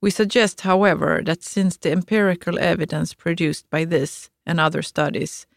[0.05, 5.47] We suggest, however, that since the empirical evidence produced by this and other studies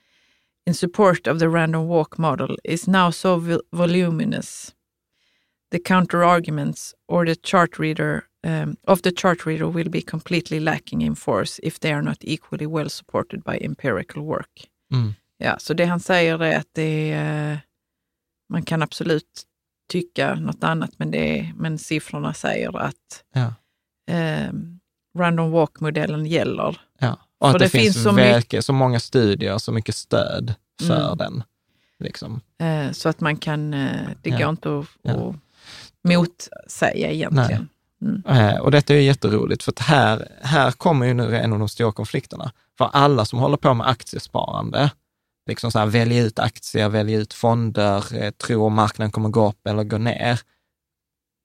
[0.67, 4.75] in support of the random walk model is now so vol- voluminous,
[5.71, 11.03] the counter-arguments or the chart reader um, of the chart reader will be completely lacking
[11.03, 14.67] in force if they are not equally well supported by empirical work.
[14.91, 15.15] Mm.
[15.39, 17.59] Ja, så det han säger är att det är, eh,
[18.49, 19.43] man kan absolut
[19.89, 23.55] tycka något annat, men, det är, men siffrorna säger att Ja.
[24.09, 24.51] Eh,
[25.19, 26.81] random walk-modellen gäller.
[26.99, 27.17] Ja.
[27.39, 30.55] Och För att det, det finns, finns så mycket, så många studier, så mycket stöd
[30.83, 31.17] för Mm.
[31.19, 31.43] den.
[31.99, 32.41] Liksom.
[32.61, 34.39] Eh, så att man kan, eh, det Ja.
[34.39, 35.13] går inte att, Ja.
[35.13, 35.35] att
[36.09, 37.69] motsäga egentligen.
[38.29, 41.59] Eh, och detta är ju jätteroligt, för att här, här kommer ju nu en av
[41.59, 42.53] de stora konflikterna.
[42.79, 44.91] För alla som håller på med aktiesparande,
[45.47, 49.67] liksom så här, välja ut aktier, välja ut fonder, eh, tror marknaden kommer gå upp
[49.67, 50.41] eller gå ner.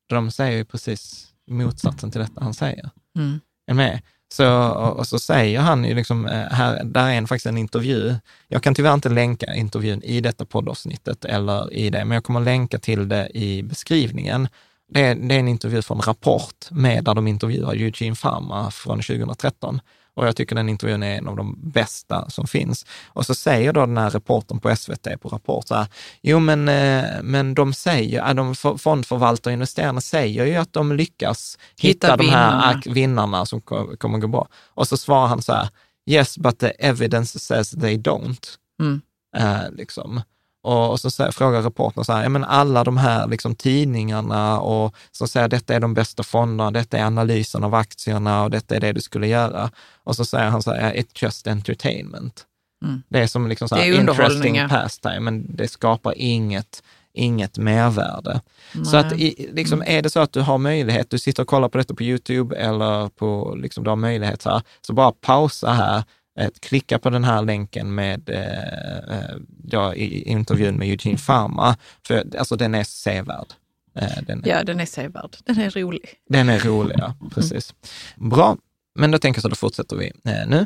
[0.09, 2.89] De säger ju precis motsatsen till detta han säger.
[3.17, 3.39] Mm.
[3.67, 4.01] Är med?
[4.33, 8.15] Så, och, så säger han ju liksom, eh, här, där är en, faktiskt en intervju.
[8.47, 12.39] Jag kan tyvärr inte länka intervjun i detta poddavsnittet eller i det, men jag kommer
[12.39, 14.47] länka till det i beskrivningen.
[14.87, 19.01] Det är, det är en intervju från Rapport med där de intervjuar Eugene Pharma från
[19.01, 19.81] 2013.
[20.15, 22.85] Och jag tycker den intervjun är en av de bästa som finns.
[23.07, 25.87] Och så säger då den här reportern på SVT på Rapport så här,
[26.21, 31.57] jo men, eh, men de säger, de fondförvaltare och investerarna säger ju att de lyckas
[31.79, 32.81] hitta, Hitta de här vinnarna.
[32.85, 34.47] vinnarna som ko- kommer gå bra.
[34.67, 35.69] Och så svarar han så här,
[36.09, 38.45] yes but the evidence says they don't.
[38.81, 39.01] Mm.
[39.37, 40.21] Eh, liksom.
[40.63, 44.95] Och, och så frågar reportern så här, ja men alla de här liksom, tidningarna och
[45.11, 48.79] som säger detta är de bästa fonderna, detta är analysen av aktierna och detta är
[48.79, 49.71] det du skulle göra.
[50.03, 52.45] Och så säger han så här, it's just entertainment.
[52.85, 53.01] Mm.
[53.09, 56.83] Det är som liksom så här, interesting pastime, men det skapar inget,
[57.13, 58.41] inget mervärde.
[58.85, 59.97] Så att i, liksom, Mm.
[59.97, 62.55] är det så att du har möjlighet, du sitter och kollar på detta på YouTube
[62.55, 66.03] eller på, liksom, du har möjlighet så här, så bara pausa här,
[66.59, 71.77] klicka på den här länken med eh, eh, då, i, intervjun med Eugene Pharma,
[72.07, 73.47] för alltså den är sevärd.
[73.95, 75.37] Eh, den, Ja, den är sevärd.
[75.45, 76.09] Den är rolig.
[76.29, 77.15] den är rolig, ja.
[77.33, 77.73] Precis.
[78.15, 78.57] Bra,
[78.95, 80.65] men då tänker jag så då fortsätter vi eh, nu.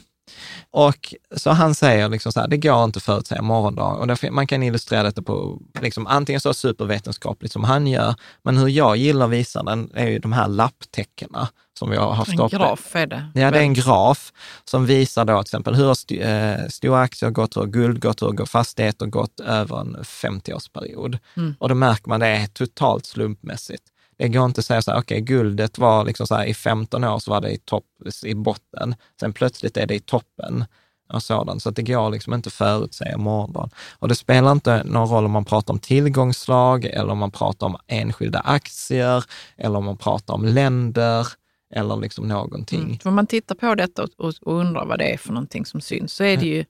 [0.72, 4.00] Och så han säger liksom så här, det går inte att förutsäga morgondagen.
[4.00, 8.58] Och därför, man kan illustrera detta på liksom, antingen så supervetenskapligt som han gör, men
[8.58, 11.48] hur jag gillar att visa den är ju de här lapptäckena
[11.80, 12.58] som vi har haft En uppe.
[12.58, 13.28] graf är det.
[13.34, 14.34] Ja, det är en graf
[14.66, 18.02] som visar då till exempel hur har st- eh, stora aktier gått, hur har guld
[18.02, 21.18] gått, hur har fastigheter gått över en 50-årsperiod.
[21.38, 21.56] Mm.
[21.60, 23.84] Och då märker man det är totalt slumpmässigt.
[24.18, 27.04] Det går inte att säga så här, okej, guldet var liksom så här, i 15
[27.04, 27.86] år så var det i topp,
[28.24, 28.96] i botten.
[29.20, 30.66] Sen plötsligt är det i toppen
[31.14, 31.62] och sådant.
[31.64, 33.70] Så att det går liksom inte att förutsäga morgondagen.
[34.00, 37.68] Och det spelar inte någon roll om man pratar om tillgångslag eller om man pratar
[37.68, 39.24] om enskilda aktier
[39.58, 41.28] eller om man pratar om länder
[41.74, 42.84] eller liksom någonting.
[42.84, 43.00] Mm.
[43.00, 45.82] För man tittar på detta och, och, och undrar vad det är för någonting som
[45.82, 46.66] syns, så är det ju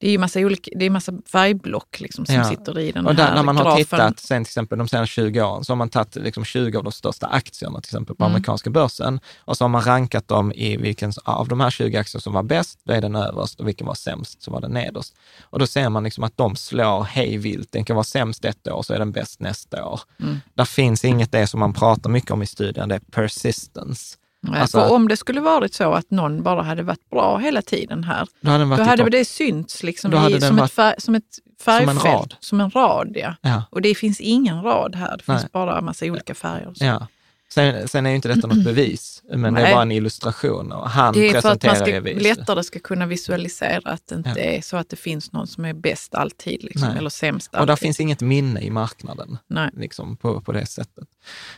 [0.00, 2.44] det är ju massa, olika, det är massa färgblock liksom som Ja.
[2.44, 3.84] sitter i den Och här där, när man har grafen.
[3.84, 6.84] tittat sen till exempel de senaste 20 åren, så har man tagit liksom 20 av
[6.84, 8.32] de största aktierna, till exempel på Mm.
[8.32, 12.20] amerikanska börsen, och så har man rankat dem i vilken av de här 20 aktierna
[12.20, 15.14] som var bäst, då är den överst, och vilken var sämst, så var den nederst.
[15.42, 17.72] Och då ser man liksom att de slår hej vilt.
[17.72, 20.00] Den kan vara sämst ett år, så är den bäst nästa år.
[20.20, 20.36] Mm.
[20.54, 24.16] Där finns inget det som man pratar mycket om i studien, det är persistence.
[24.46, 28.04] Alltså- för om det skulle varit så att någon bara hade varit bra hela tiden
[28.04, 31.24] här, Då hade då hade det synts liksom i, som, ett färg, som ett
[31.64, 32.04] färgfält.
[32.04, 32.34] rad.
[32.40, 33.34] Som en rad, ja.
[33.40, 33.62] Ja.
[33.70, 35.16] Och det finns ingen rad här.
[35.16, 35.50] Det finns Nej.
[35.52, 36.72] bara en massa olika färger.
[36.74, 37.06] Ja.
[37.54, 39.72] Sen, sen är ju inte detta något bevis, men det är Nej.
[39.72, 40.72] bara en illustration.
[40.72, 44.30] Och han Det är för att man ska, lättare ska kunna visualisera att det inte
[44.30, 44.36] Ja.
[44.36, 46.98] är så att det finns någon som är bäst alltid, liksom, Nej.
[46.98, 47.78] eller sämst Och där alltid.
[47.78, 49.38] finns inget minne i marknaden.
[49.46, 49.70] Nej.
[49.76, 51.08] liksom på, på det sättet.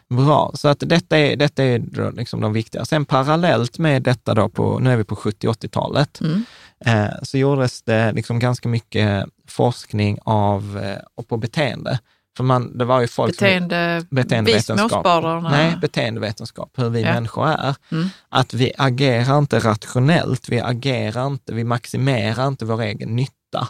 [0.09, 2.84] Bra, så att detta är, detta är liksom de viktiga.
[2.84, 6.45] Sen parallellt med detta då, på, nu är vi på 70-80-talet, Mm.
[6.84, 11.99] eh, så gjordes det liksom ganska mycket forskning av, eh, och på beteende.
[12.37, 13.45] För man, det var ju folk som...
[13.45, 15.07] Beteende, vi Beteendevetenskap.
[15.43, 17.14] Nej, beteendevetenskap, hur vi Ja.
[17.14, 17.74] människor är.
[17.93, 18.09] Mm.
[18.28, 23.68] Att vi agerar inte rationellt, vi agerar inte, vi maximerar inte vår egen nytta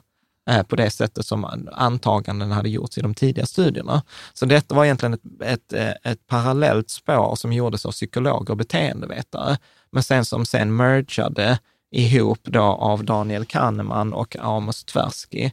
[0.50, 4.02] eh, på det sättet som antaganden hade gjorts i de tidiga studierna.
[4.34, 8.56] Så detta var egentligen ett, ett, eh, ett parallellt spår som gjordes av psykologer och
[8.56, 9.58] beteendevetare,
[9.92, 11.58] men sen som sen mergade
[11.92, 15.50] ihop då av Daniel Kahneman och Amos Tversky,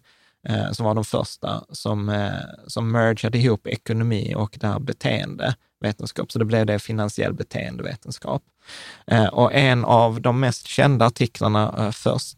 [0.50, 2.32] eh, som var de första som, eh,
[2.68, 6.32] som mergade ihop ekonomi och det här beteendevetenskap.
[6.32, 8.44] Så det blev det finansiell beteendevetenskap.
[9.08, 12.38] Eh, och en av de mest kända artiklarna eh, först,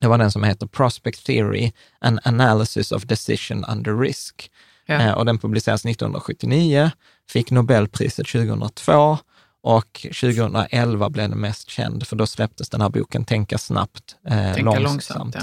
[0.00, 4.50] det var den som heter Prospect Theory, An Analysis of Decision Under Risk.
[4.86, 4.94] Ja.
[4.94, 6.90] Eh, och den publicerades 1979,
[7.28, 9.18] fick Nobelpriset 2002
[9.62, 14.54] och 2011 blev den mest känd, för då släpptes den här boken Tänka snabbt, eh,
[14.54, 15.34] Tänka långsamt.
[15.34, 15.42] ja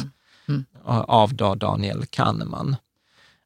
[0.88, 2.76] av då Daniel Kahneman.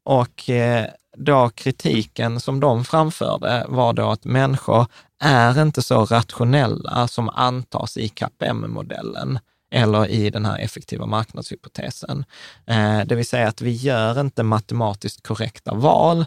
[0.03, 0.85] Och eh,
[1.17, 4.85] då kritiken som de framförde var då att människor
[5.19, 9.39] är inte så rationella som antas i KPM-modellen
[9.73, 12.25] eller i den här effektiva marknadshypotesen.
[12.65, 16.25] Eh, det vill säga att vi gör inte matematiskt korrekta val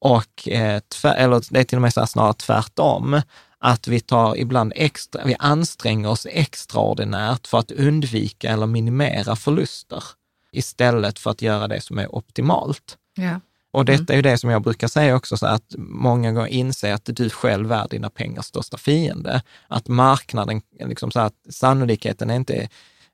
[0.00, 3.20] Och, eh, eller det är till och med så här snarare tvärtom,
[3.58, 10.02] att vi tar ibland extra, vi anstränger oss extraordinärt för att undvika eller minimera förluster
[10.52, 12.96] istället för att göra det som är optimalt.
[13.16, 13.40] Ja.
[13.72, 16.94] Och detta är ju det som jag brukar säga också, så att många gånger inse
[16.94, 19.42] att du själv är dina pengars största fiende.
[19.68, 22.68] Att marknaden, liksom så att sannolikheten är inte,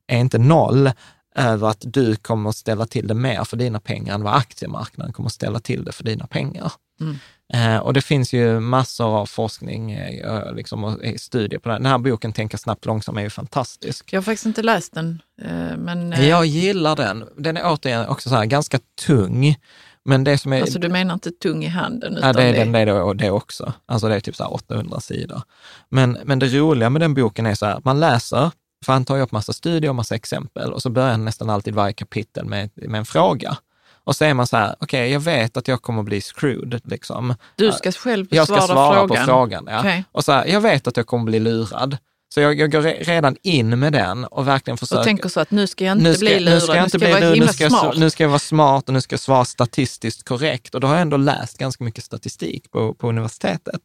[0.06, 0.90] är inte noll
[1.34, 5.12] över att du kommer att ställa till det mer för dina pengar än vad aktiemarknaden
[5.12, 6.72] kommer att ställa till det för dina pengar.
[7.03, 7.18] Mm.
[7.55, 11.74] Eh, och det finns ju massor av forskning eh, liksom, och studier på det.
[11.74, 14.12] Den här boken Tänka snabbt långsamt är ju fantastisk.
[14.12, 15.22] Jag har faktiskt inte läst den.
[15.42, 17.24] Eh, men, eh, Jag gillar den.
[17.36, 19.57] Den är återigen också så här, ganska tung.
[20.05, 20.61] Men det som är...
[20.61, 22.12] Alltså du menar inte tung i handen?
[22.12, 23.72] Ja, Utan det är den, det, är det, det också.
[23.86, 25.42] Alltså det är typ så här 800 sidor.
[25.88, 28.50] Men, men det roliga med den boken är så här, man läser,
[28.84, 31.50] för han tar ju upp massa studier och massa exempel och så börjar han nästan
[31.50, 33.57] alltid varje kapitel med, med en fråga.
[34.05, 36.80] Och så är man så här, okej, okay, jag vet att jag kommer bli screwed.
[36.84, 37.34] Liksom.
[37.57, 39.09] Du ska själv Jag ska svara frågan.
[39.09, 39.68] på frågan.
[39.70, 39.78] Ja.
[39.78, 40.03] Okay.
[40.12, 41.96] Och så här, jag vet att jag kommer bli lurad.
[42.34, 45.00] Så jag, jag går redan in med den och verkligen försöker...
[45.00, 46.98] Och tänker så att nu ska jag inte ska, bli lurad, nu ska jag, inte
[46.98, 47.84] bli vara nu ska, smart.
[47.84, 50.74] jag, nu ska jag vara smart och nu ska jag svara statistiskt korrekt.
[50.74, 53.80] Och då har jag ändå läst ganska mycket statistik på, på universitetet.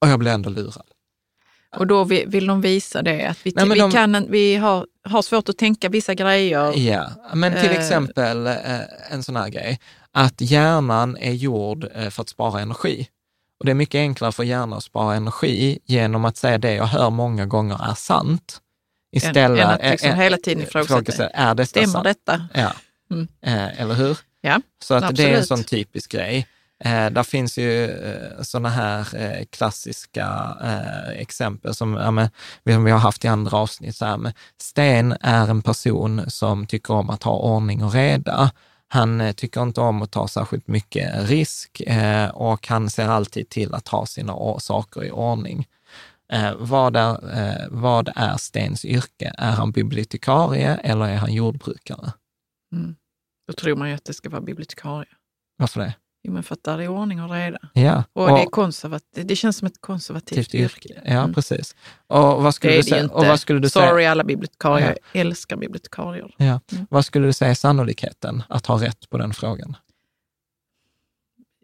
[0.00, 0.86] Och jag blir ändå lurad.
[1.76, 5.22] Och då vill, de visa det, att vi, Nej, vi, de- kan, vi har, har
[5.22, 6.78] svårt att tänka vissa grejer.
[6.78, 7.78] Ja, men till Eh.
[7.78, 8.54] exempel eh,
[9.10, 9.80] en sån här grej,
[10.12, 13.08] att hjärnan är gjord eh, för att spara energi.
[13.60, 16.84] Och det är mycket enklare för hjärnan att spara energi genom att säga det jag
[16.86, 18.58] hör många gånger är sant.
[19.16, 21.28] Istället än att liksom hela tiden ifrågasätta.
[21.28, 22.04] är detta Stämmer sant?
[22.04, 22.48] detta?
[22.54, 22.72] Ja,
[23.10, 23.28] Mm.
[23.76, 24.18] eller hur?
[24.40, 25.48] Ja, Så att det är en absolut.
[25.48, 26.46] sån typisk grej.
[26.84, 32.28] Eh, där finns ju eh, sådana här eh, klassiska eh, exempel som, ja, men,
[32.64, 33.96] vi, vi har haft i andra avsnitt.
[33.96, 38.50] Så här, men Sten är en person som tycker om att ha ordning och reda.
[38.88, 43.48] Han eh, tycker inte om att ta särskilt mycket risk eh, och han ser alltid
[43.48, 45.66] till att ha sina saker i ordning.
[46.32, 49.34] Eh, vad, är, vad är Stens yrke?
[49.38, 52.12] Är han bibliotekarie eller är han jordbrukare?
[52.72, 52.96] Mm.
[53.46, 55.08] Då tror man ju att det ska vara bibliotekarie.
[55.58, 55.94] Varför det?
[56.24, 57.58] Jo, men för att där är ordning och reda.
[57.72, 58.04] Ja.
[58.12, 60.88] Och, det, är konservativt, det känns som ett konservativt Aktivt yrke.
[60.88, 61.02] yrke.
[61.04, 61.34] Ja, Mm.
[61.34, 61.76] precis.
[62.06, 63.02] Och vad skulle Det är du det säga?
[63.02, 63.14] inte.
[63.14, 63.88] Och vad skulle du säga?
[63.88, 66.34] Sorry alla bibliotekarier, jag älskar bibliotekarier.
[66.36, 66.60] Ja.
[66.72, 66.86] Mm.
[66.90, 69.76] Vad skulle du säga är sannolikheten att ha rätt på den frågan?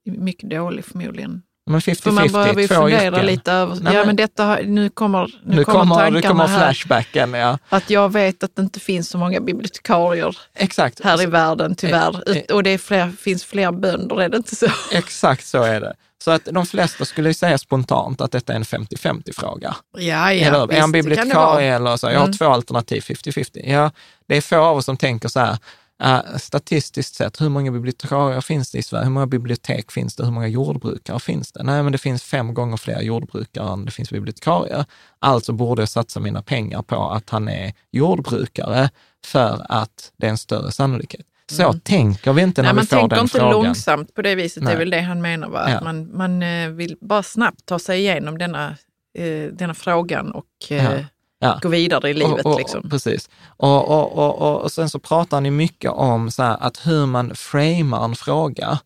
[0.04, 1.42] Mycket dålig förmodligen.
[1.68, 3.26] Men För man behöver 50-50, ju två fundera yrken.
[3.26, 6.58] lite över, Nej, ja men- detta, nu kommer, nu Nu kommer, kommer, tankarna kommer här.
[6.58, 7.58] flashbacken, ja.
[7.68, 11.04] Att jag vet att det inte finns så många bibliotekarier Exakt.
[11.04, 12.36] här i världen tyvärr.
[12.36, 12.54] Eh.
[12.56, 14.66] Och det fler, finns fler bönder, är det inte så?
[14.92, 15.94] Exakt så är det.
[16.24, 19.76] Så att de flesta skulle säga spontant att detta är en 50-50 fråga.
[19.98, 22.06] Ja, eller, är han bibliotekarie eller så?
[22.06, 22.36] Jag har Mm.
[22.36, 23.60] två alternativ, 50-50.
[23.72, 23.90] Ja,
[24.28, 25.58] det är få av oss som tänker så här,
[26.03, 29.05] eh, statistiskt sett, hur många bibliotekarier finns det i Sverige?
[29.05, 30.24] Hur många bibliotek finns det?
[30.24, 31.62] Hur många jordbrukare finns det?
[31.62, 34.84] Nej, men det finns fem gånger fler jordbrukare än det finns bibliotekarier.
[35.18, 38.90] Alltså borde jag satsa mina pengar på att han är jordbrukare
[39.26, 41.26] för att det är en större sannolikhet.
[41.51, 42.76] Så tänker vi inte när Mm.
[42.76, 43.53] Nej, vi man får tänker den inte frågan.
[43.64, 44.74] långsamt på det viset, det Nej.
[44.74, 45.49] är väl det han menar.
[45.49, 45.66] Va?
[45.70, 45.76] Ja.
[45.76, 48.76] Att man, man eh, vill bara snabbt ta sig igenom denna,
[49.18, 51.05] eh, denna frågan och eh, Ja.
[51.39, 51.59] Ja.
[51.62, 52.47] gå vidare i livet.
[52.47, 52.91] Och, och, liksom.
[52.91, 53.30] Precis.
[53.57, 57.07] Och, och, och, och, och sen så pratar ni mycket om så här, att hur
[57.07, 58.78] man framar en fråga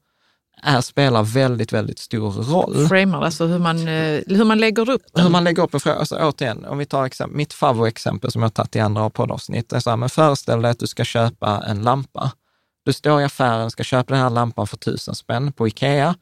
[0.63, 2.87] är, spelar väldigt, väldigt stor roll.
[2.89, 5.25] Framar, alltså hur man, eh, hur man lägger upp den.
[5.25, 5.97] Hur man lägger upp en fråga.
[5.97, 9.73] Alltså, återigen, om vi tar exempel, mitt favoritexempel som jag tagit i andra poddavsnitt.
[9.73, 12.33] Är så här, men föreställ dig att du ska köpa en lampa.
[12.85, 16.15] Du står i affären och ska köpa den här lampan för tusen spänn på Ikea.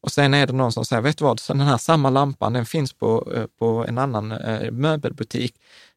[0.00, 2.52] Och sen är det någon som säger, vet du vad, så den här samma lampan,
[2.52, 5.54] den finns på, eh, på en annan eh, möbelbutik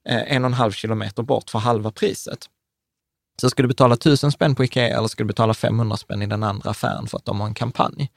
[0.09, 2.45] eh, en och en halv kilometer bort för halva priset.
[3.41, 6.25] Så ska du betala tusen spänn på Ikea eller ska du betala 500 spänn i
[6.25, 8.11] den andra affären för att de har en kampanj?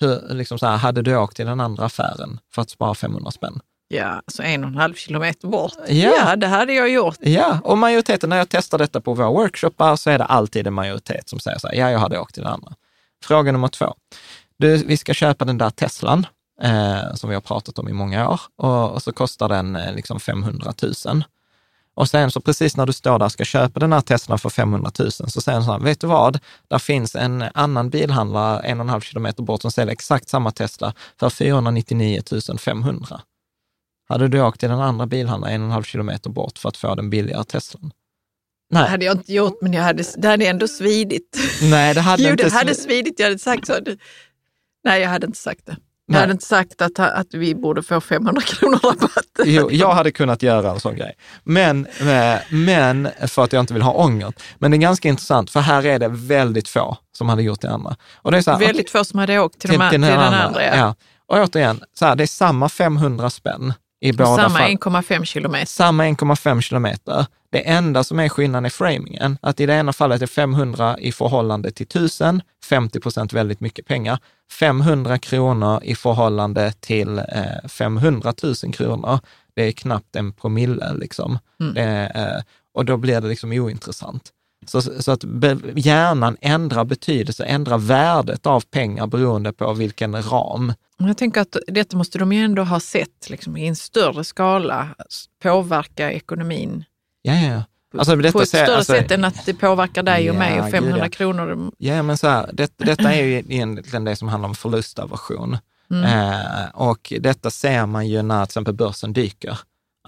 [0.00, 3.30] Hur, liksom så här, hade du åkt till den andra affären för att spara 500
[3.30, 3.60] spänn?
[3.88, 5.72] Ja, alltså en och en halv kilometer bort.
[5.88, 6.14] Ja.
[6.16, 7.16] Ja, det hade jag gjort.
[7.20, 10.74] Ja, och majoriteten, när jag testar detta på våra workshoppar så är det alltid en
[10.74, 12.72] majoritet som säger så här, ja, jag hade åkt till den andra.
[13.24, 13.94] Fråga nummer två.
[14.58, 16.26] Du, vi ska köpa den där Teslan
[16.62, 19.94] eh, som vi har pratat om i många år och, och så kostar den eh,
[19.94, 20.72] liksom 500
[21.06, 21.24] 000.
[21.94, 24.48] Och sen så precis när du står där och ska köpa den här Teslan för
[24.48, 26.38] 500 000 så säger han så här, vet du vad?
[26.68, 30.50] Där finns en annan bilhandlare en och en halv kilometer bort som säljer exakt samma
[30.50, 32.22] Tesla för 499
[32.58, 33.20] 500.
[34.08, 36.76] Hade du åkt till den andra bilhandlaren en och en halv kilometer bort för att
[36.76, 37.92] få den billigare Teslan?
[38.70, 41.38] Det Nej, hade jag inte gjort, men jag hade, det hade ändå svidit.
[41.62, 42.44] nej det hade jo, inte...
[42.44, 43.18] det hade svidit.
[43.18, 43.74] Jag hade sagt så.
[44.86, 45.76] Nej, jag hade inte sagt det.
[46.06, 46.20] Jag Nej.
[46.20, 49.10] hade inte sagt att, att vi borde få 500 kronor rabatt.
[49.44, 51.14] Jo, jag hade kunnat göra en sån grej.
[51.44, 54.32] Men, eh, men för att jag inte vill ha ånger.
[54.58, 57.70] Men det är ganska intressant, för här är det väldigt få som hade gjort det
[57.70, 57.96] andra.
[58.14, 60.20] Och det är så här, Väldigt få som hade åkt till, de, till, den den
[60.20, 60.64] andra.
[60.64, 60.76] ja.
[60.76, 60.94] ja.
[61.28, 63.74] Och återigen, så här, det är samma 500 spänn
[64.06, 64.70] i båda Samma fall.
[64.70, 65.66] 1,5 kilometer.
[65.66, 67.26] Samma 1,5 kilometer.
[67.50, 69.38] Det enda som är skillnaden är framingen.
[69.42, 73.86] Att i det ena fallet är 500 i förhållande till 1000, 50 procent väldigt mycket
[73.86, 74.18] pengar.
[74.52, 79.18] 500 kronor i förhållande till eh, 500 000 kronor,
[79.54, 81.38] det är knappt en promille liksom.
[81.60, 81.74] Mm.
[81.74, 82.42] Det eh,
[82.74, 84.32] och då blir det liksom ointressant.
[84.66, 90.72] Så, så att be, hjärnan ändrar betydelse, ändrar värdet av pengar beroende på vilken ram.
[90.98, 94.88] Jag tänker att detta måste de ju ändå ha sett liksom, i en större skala
[95.42, 96.84] påverka ekonomin
[97.22, 97.62] Ja, ja.
[97.98, 100.38] Alltså, på detta ett ser- större alltså- sätt än att det påverkar dig och Ja,
[100.38, 101.08] mig och gud, 500 ja.
[101.08, 101.72] kronor.
[101.78, 105.58] Ja, men så här, det, detta är ju egentligen det som handlar om förlustaversion.
[105.90, 106.04] Mm.
[106.04, 109.58] Eh, och detta ser man ju när till exempel börsen dyker.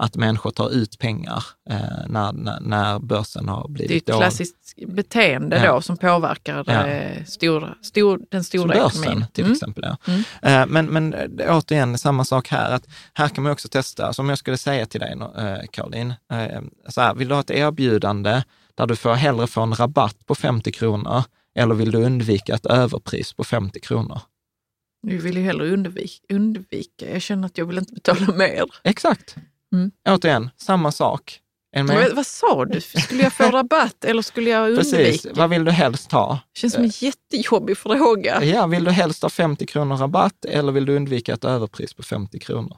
[0.01, 1.77] Att människor tar ut pengar eh,
[2.07, 4.21] när, när, när börsen har Det är blivit ett dålig.
[4.21, 5.73] klassiskt beteende Ja.
[5.73, 6.87] då som påverkar Ja.
[6.87, 9.25] eh, stora, stor, den Som stora börsen ekonomin.
[9.33, 9.53] till Mm.
[9.53, 9.83] exempel.
[9.87, 9.97] Ja.
[10.13, 10.23] Mm.
[10.41, 12.71] Eh, men, men eh, återigen, samma sak här.
[12.71, 16.61] Att här kan man också testa, som jag skulle säga till dig, eh, Caroline, eh,
[16.89, 18.43] så här, vill du ha ett erbjudande
[18.75, 21.23] där du får hellre få en rabatt på 50 kronor
[21.55, 24.21] eller vill du undvika ett överpris på 50 kronor?
[25.07, 27.11] Vi vill ju hellre undvika, undvika.
[27.13, 28.63] Jag känner att jag vill inte betala mer.
[28.83, 29.35] Exakt.
[29.73, 29.91] Mm.
[30.09, 31.39] Återigen, samma sak.
[31.75, 32.81] Vad, vad sa du?
[32.81, 34.97] Skulle jag få rabatt eller skulle jag undvika?
[34.97, 35.27] Precis.
[35.33, 36.39] Vad vill du helst ha?
[36.53, 38.43] känns som en jättejobbig fråga.
[38.43, 42.03] Ja, vill du helst ha 50 kronor rabatt eller vill du undvika ett överpris på
[42.03, 42.77] 50 kronor?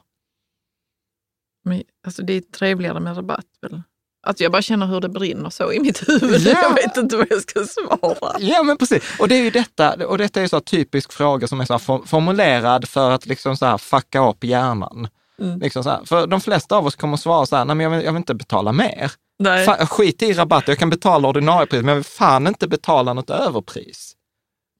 [1.64, 3.82] Men, alltså, det är trevligare med rabatt väl?
[4.26, 6.40] Alltså, jag bara känner hur det brinner så i mitt huvud.
[6.40, 6.62] Ja.
[6.62, 8.36] Jag vet inte vad jag ska svara.
[8.40, 9.02] Ja, men precis.
[9.18, 11.78] Och det är ju detta, och detta är så här typisk fråga som är så
[12.06, 15.08] formulerad för att liksom så här fucka upp hjärnan.
[15.40, 15.58] Mm.
[15.60, 16.04] Liksom så här.
[16.04, 18.12] För de flesta av oss kommer att svara så här, nej men jag vill, jag
[18.12, 19.12] vill inte betala mer.
[19.38, 19.66] Nej.
[19.66, 23.12] Fa- skit i rabatt, jag kan betala ordinarie pris, men jag vill fan inte betala
[23.12, 24.12] något överpris.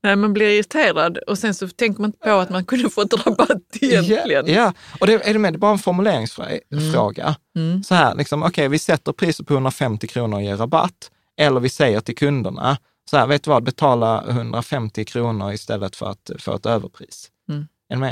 [0.05, 3.27] Nej, man blir irriterad och sen så tänker man inte på att man kunde fått
[3.27, 4.47] rabatt egentligen.
[4.47, 4.73] Ja, ja.
[5.01, 7.37] och det, är det med, det är bara en formuleringsfråga.
[7.57, 7.83] Mm.
[7.83, 11.11] Så här, liksom, okej, vi sätter priset på 150 kronor och ger rabatt.
[11.41, 12.77] Eller vi säger till kunderna,
[13.11, 17.29] så här, vet du vad, betala 150 kronor istället för att få ett överpris.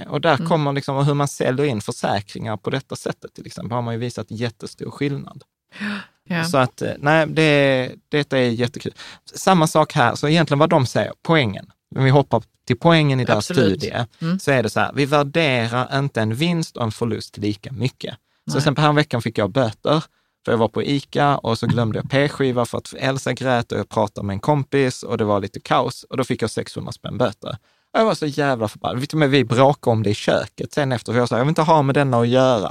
[0.09, 3.83] Och där kommer liksom hur man säljer in försäkringar på detta sättet till exempel, har
[3.83, 5.43] man ju visat jättestor skillnad.
[6.28, 6.45] Ja.
[6.45, 8.93] Så att, eh, nej, det, detta är jättekul.
[9.35, 11.70] Samma sak här, så egentligen vad de säger, poängen.
[11.97, 13.81] Om vi hoppar till poängen i deras Absolut.
[13.81, 14.39] studie, Mm.
[14.39, 18.14] så är det så här, vi värderar inte en vinst och en förlust lika mycket.
[18.45, 20.05] Så till exempel häromveckan fick jag böter,
[20.45, 23.78] för jag var på ICA och så glömde jag p-skiva för att Elsa grät och
[23.78, 26.93] jag pratade med en kompis och det var lite kaos och då fick jag 600
[26.93, 27.57] spänn böter.
[27.93, 29.14] Jag var så jävla förbannad.
[29.14, 31.62] Men vi bråkade om det i köket sen efter, för jag sa, jag vill inte
[31.62, 32.70] ha med denna att göra.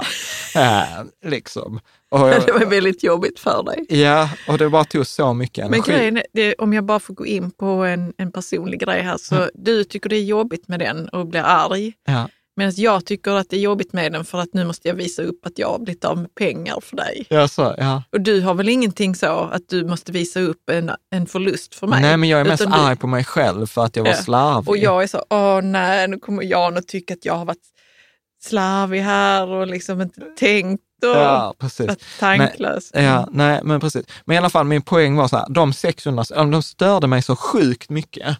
[0.54, 0.84] äh,
[1.30, 1.80] liksom.
[2.10, 4.00] Jag, Det var väldigt jobbigt för dig.
[4.02, 5.92] Ja, och det bara tog så mycket Men energi.
[5.92, 9.16] grejen är, det, om jag bara får gå in på en, en personlig grej här,
[9.16, 9.50] så Mm.
[9.54, 11.92] du tycker det är jobbigt med den och blir arg.
[12.06, 14.94] Ja, Medan jag tycker att det är jobbigt med den för att nu måste jag
[14.94, 17.26] visa upp att jag har blivit av med pengar för dig.
[17.28, 18.02] ja, så, ja.
[18.12, 21.86] Och du har väl ingenting så att du måste visa upp en, en förlust för
[21.86, 22.02] mig?
[22.02, 24.10] Nej, men jag är mest Utan du- arg på mig själv för att jag var
[24.10, 24.16] Ja.
[24.16, 24.68] slarvig.
[24.68, 27.68] Och jag är så, åh nej, nu kommer Jan att tycka att jag har varit
[28.42, 31.90] slarvig här och liksom inte tänkt och Ja, precis.
[32.18, 32.90] tanklös.
[32.94, 34.06] Ja, nej, men precis.
[34.24, 37.22] Men i alla fall, min poäng var så här, de 600, ja, de störde mig
[37.22, 38.36] så sjukt mycket.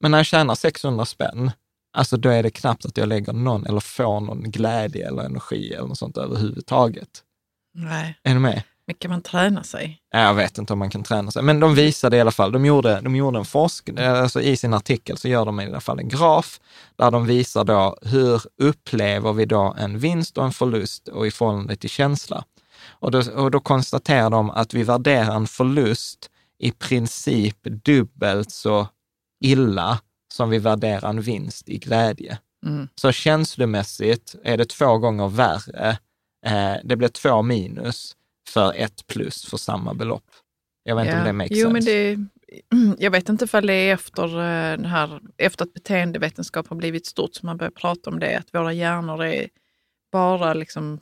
[0.00, 1.50] Men när jag tjänar 600 spänn,
[1.92, 5.72] alltså då är det knappt att jag lägger någon eller får någon glädje eller energi
[5.72, 7.08] eller något sånt överhuvudtaget.
[7.74, 8.62] Nej, Är du med?
[8.86, 9.98] men kan man träna sig?
[10.10, 12.52] Ja, Jag vet inte om man kan träna sig, men de visade i alla fall,
[12.52, 15.80] de gjorde, de gjorde en forskning, alltså i sin artikel så gör de i alla
[15.80, 16.60] fall en graf
[16.96, 21.30] där de visar då hur upplever vi då en vinst och en förlust och i
[21.30, 22.44] förhållande till känsla.
[22.88, 28.88] Och då, och då konstaterar de att vi värderar en förlust i princip dubbelt så
[29.40, 29.98] illa
[30.32, 32.38] som vi värderar en vinst i glädje.
[32.66, 32.88] Mm.
[32.94, 35.98] Så känslomässigt är det två gånger värre.
[36.46, 38.16] Eh, det blir två minus
[38.48, 40.30] för ett plus för samma belopp.
[40.82, 41.72] Jag vet inte om det makes jo, sense.
[41.72, 46.68] Men det, jag vet inte ifall det är efter, eh, den här, efter att beteendevetenskap
[46.68, 49.48] har blivit stort som man börjar prata om det, att våra hjärnor är
[50.12, 51.00] bara liksom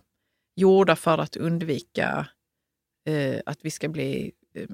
[0.56, 2.26] gjorda för att undvika
[3.06, 4.68] eh, att vi ska bli, eh,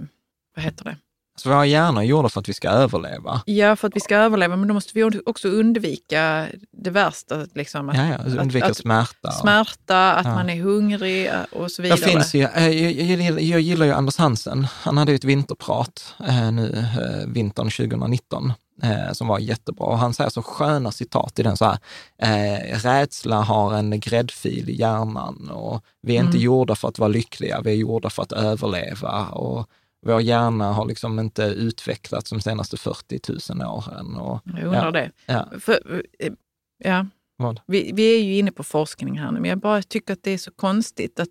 [0.55, 0.97] vad heter det?
[1.37, 3.43] Så våra hjärnor är gjorda för att vi ska överleva.
[3.47, 7.47] Ja, för att vi ska överleva, men då måste vi också undvika det värsta.
[7.55, 9.31] Liksom, att, Ja, ja, alltså undvika att, smärta.
[9.33, 10.35] smärta, att Ja.
[10.35, 12.11] man är hungrig eh, och så Det vidare.
[12.11, 14.67] finns ju, eh, jag, jag, jag gillar ju Anders Hansen.
[14.73, 16.85] Han hade ju ett vinterprat eh, nu
[17.27, 18.53] vintern 2019.
[18.83, 19.87] eh, som var jättebra.
[19.87, 21.79] Och han säger så sköna citat i den så här,
[22.19, 26.43] eh, rädsla har en gräddfil i hjärnan och vi är inte Mm.
[26.43, 29.27] gjorda för att vara lyckliga, vi är gjorda för att överleva.
[29.27, 29.67] Och
[30.05, 33.21] vår hjärna har liksom inte utvecklats de senaste 40
[33.55, 34.17] 000 åren.
[34.17, 34.91] Och, Jag undrar Ja.
[34.91, 35.11] det.
[35.27, 36.33] ja, För, eh,
[36.79, 37.07] ja,
[37.67, 40.31] vi, vi är ju inne på forskning här nu, men jag bara tycker att det
[40.31, 41.29] är så konstigt att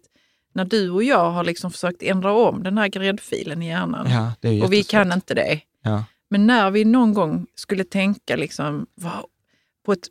[0.53, 4.07] när du och jag har liksom försökt ändra om den här gräddfilen i hjärnan
[4.41, 5.59] Ja, och vi kan inte det.
[5.83, 8.85] Ja, Men när vi någon gång skulle tänka liksom,
[9.85, 10.07] på ett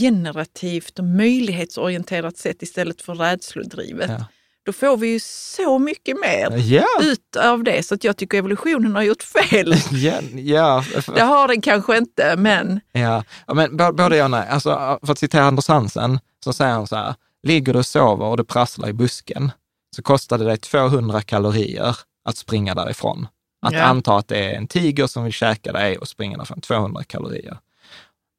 [0.00, 4.24] generativt och möjlighetsorienterat sätt istället för rädslodrivet, ja.
[4.70, 7.82] Då får vi ju så mycket mer Ja, ut av det.
[7.86, 9.74] Så att jag tycker evolutionen har gjort fel.
[9.90, 14.48] ja, ja, Det har den kanske inte, men Ja, ja, men både ja och nej.
[14.48, 18.24] Alltså, för att citera Anders Hansen, så säger han så här, ligger du och sover
[18.26, 19.50] och det prasslar i busken,
[19.96, 23.28] så kostar det dig 200 kalorier att springa därifrån.
[23.66, 23.82] Att Ja.
[23.82, 27.58] anta att det är en tiger som vill käka dig och springa därifrån, 200 kalorier.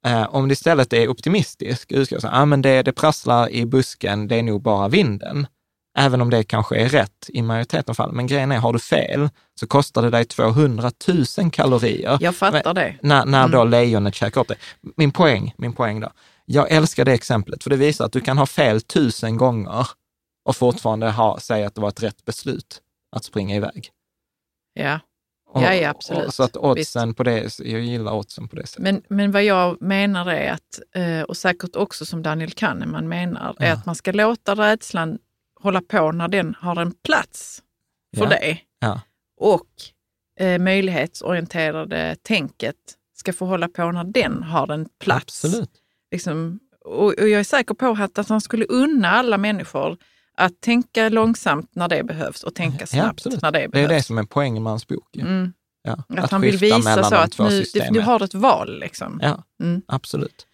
[0.06, 3.66] Eh, om det istället är optimistisk, du ska säga, ah, men det, det prasslar i
[3.66, 5.46] busken, det är nog bara vinden.
[5.98, 8.12] Även om det kanske är rätt i majoriteten av fall.
[8.12, 9.28] Men grejen är, har du fel
[9.60, 10.90] så kostar det dig 200
[11.38, 12.96] 000 kalorier jag fattar det.
[13.02, 14.56] när, när då lejonet käkar upp det.
[14.96, 16.10] Min poäng, min poäng då.
[16.44, 19.86] Jag älskar det exemplet, för det visar att du kan ha fel tusen gånger
[20.44, 22.80] och fortfarande ha, säga att det var ett rätt beslut
[23.16, 23.88] att springa iväg.
[24.74, 25.00] Ja.
[25.50, 26.26] Och, Ja, ja, absolut.
[26.26, 28.82] Och så att oddsen på det, jag gillar oddsen på det sättet.
[28.82, 33.56] Men, men vad jag menar är att, eh, och säkert också som Daniel Kahneman menar,
[33.58, 33.72] är Ja.
[33.74, 35.18] att man ska låta rädslan
[35.62, 37.62] hålla på när den har en plats
[38.16, 38.28] för Ja.
[38.30, 38.58] det.
[38.80, 39.00] Ja.
[39.40, 39.66] Och
[40.40, 42.76] eh, möjlighetsorienterade tänket
[43.16, 45.44] ska få hålla på när den har en plats.
[45.44, 45.70] Absolut.
[46.10, 49.96] Liksom, och, och jag är säker på att, att han skulle unna alla människor
[50.36, 53.42] att tänka långsamt när det behövs och tänka Ja, snabbt absolut.
[53.42, 53.90] när det Det är behövs.
[53.90, 55.16] det som är poängen med hans bok.
[55.16, 55.52] mm.
[55.84, 56.04] Ja.
[56.18, 58.78] Att, han vill visa så att nu, du, du har ett val.
[58.80, 59.18] Liksom.
[59.22, 59.82] Ja, Mm.
[59.88, 60.46] absolut.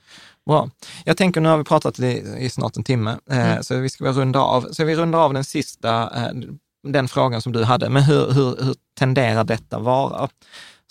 [0.49, 0.70] Bra.
[1.05, 3.62] Jag tänker, nu har vi pratat i, i snart en timme, eh, Mm.
[3.62, 4.68] så vi ska väl runda av.
[4.72, 6.32] Så vi rundar av den sista, eh,
[6.88, 10.28] den frågan som du hade, men hur, hur, hur tenderar detta vara?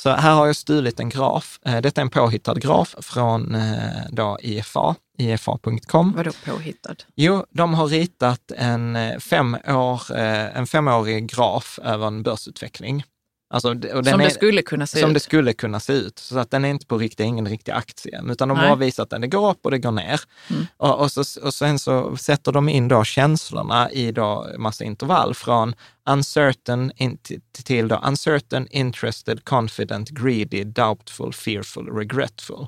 [0.03, 1.59] Så här har jag stulit en graf.
[1.65, 6.13] Eh, detta är en påhittad graf från eh, då IFA, ifa.com.
[6.17, 6.95] Vadå påhittad?
[7.15, 13.03] Jo, de har ritat en, eh, fem år, eh, en femårig graf över en börsutveckling.
[13.49, 15.13] Alltså, Som är, det skulle kunna se som ut.
[15.13, 16.19] det skulle kunna se ut.
[16.19, 18.67] Så att den är inte på riktigt, ingen riktig aktie, utan de Nej.
[18.67, 20.21] bara visar att den går upp och det går ner.
[20.49, 20.65] Mm.
[20.77, 25.35] Och, och, så, och sen så sätter de in då känslorna i då massa intervall
[25.35, 25.75] från
[26.09, 27.17] uncertain in,
[27.63, 32.67] till, då uncertain, interested, confident, greedy, doubtful, fearful, regretful.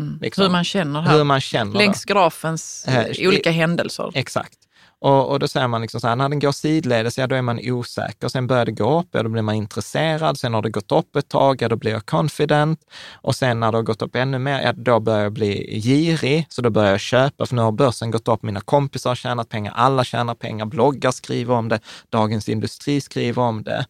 [0.00, 0.18] Mm.
[0.20, 0.42] liksom.
[0.42, 1.16] Hur man känner här.
[1.16, 1.78] Hur man känner.
[1.78, 4.10] Längs grafens eh, Eh, olika händelser.
[4.14, 4.58] Exakt.
[5.00, 7.42] Och, och då säger man liksom så här, när den går sidledes, ja då är
[7.42, 8.28] man osäker.
[8.28, 10.38] Sen börjar det gå upp, ja då blir man intresserad.
[10.38, 12.80] Sen har det gått upp ett tag, ja då blir jag confident.
[13.14, 16.46] Och sen när det har gått upp ännu mer, ja då börjar jag bli girig.
[16.48, 19.48] Så då börjar jag köpa, för nu har börsen gått upp, mina kompisar har tjänat
[19.48, 23.86] pengar, alla tjänar pengar, bloggar skriver om det, Dagens Industri skriver om det.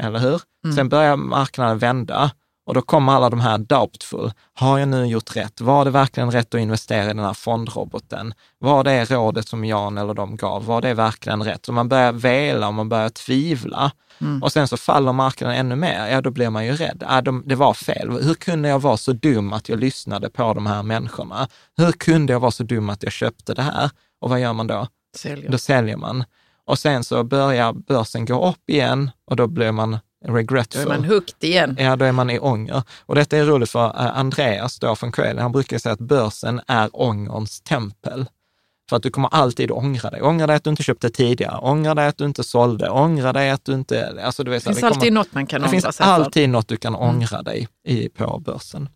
[0.00, 0.40] Eller hur?
[0.74, 2.30] Sen börjar marknaden vända.
[2.66, 4.32] Och då kommer alla de här doubtful.
[4.54, 5.60] Har jag nu gjort rätt?
[5.60, 8.34] Var det verkligen rätt att investera i den här fondroboten?
[8.58, 10.64] Var det rådet som Jan eller de gav?
[10.64, 11.66] Var det verkligen rätt?
[11.66, 13.92] Så man börjar vela och man börjar tvivla.
[14.42, 16.06] Och sen så faller marknaden ännu mer.
[16.06, 17.04] Ja, då blir man ju rädd.
[17.08, 18.10] Ja, de, det var fel.
[18.10, 21.48] Hur kunde jag vara så dum att jag lyssnade på de här människorna?
[21.76, 23.90] Hur kunde jag vara så dum att jag köpte det här?
[24.20, 24.86] Och vad gör man då?
[25.16, 25.50] Säljer.
[25.50, 26.24] Då säljer man.
[26.64, 30.82] Och sen så börjar börsen gå upp igen och då blir man Då regretful.
[30.82, 31.76] är man hooked igen.
[31.78, 32.82] Ja, då är man i ånger.
[33.06, 36.60] Och detta är roligt för eh, Andreas då från Coeli, han brukar säga att börsen
[36.66, 38.26] är ångerns tempel.
[38.90, 40.22] För att du kommer alltid ångra dig.
[40.22, 43.50] Ångra dig att du inte köpte tidigare, ångra dig att du inte sålde, ångra dig
[43.50, 44.22] att du inte...
[44.24, 45.96] Alltså du vet, Det finns så här, alltid kommer, något man kan det ångra finns
[45.96, 46.12] sig för.
[46.12, 48.88] alltid något du kan ångra dig i, på börsen.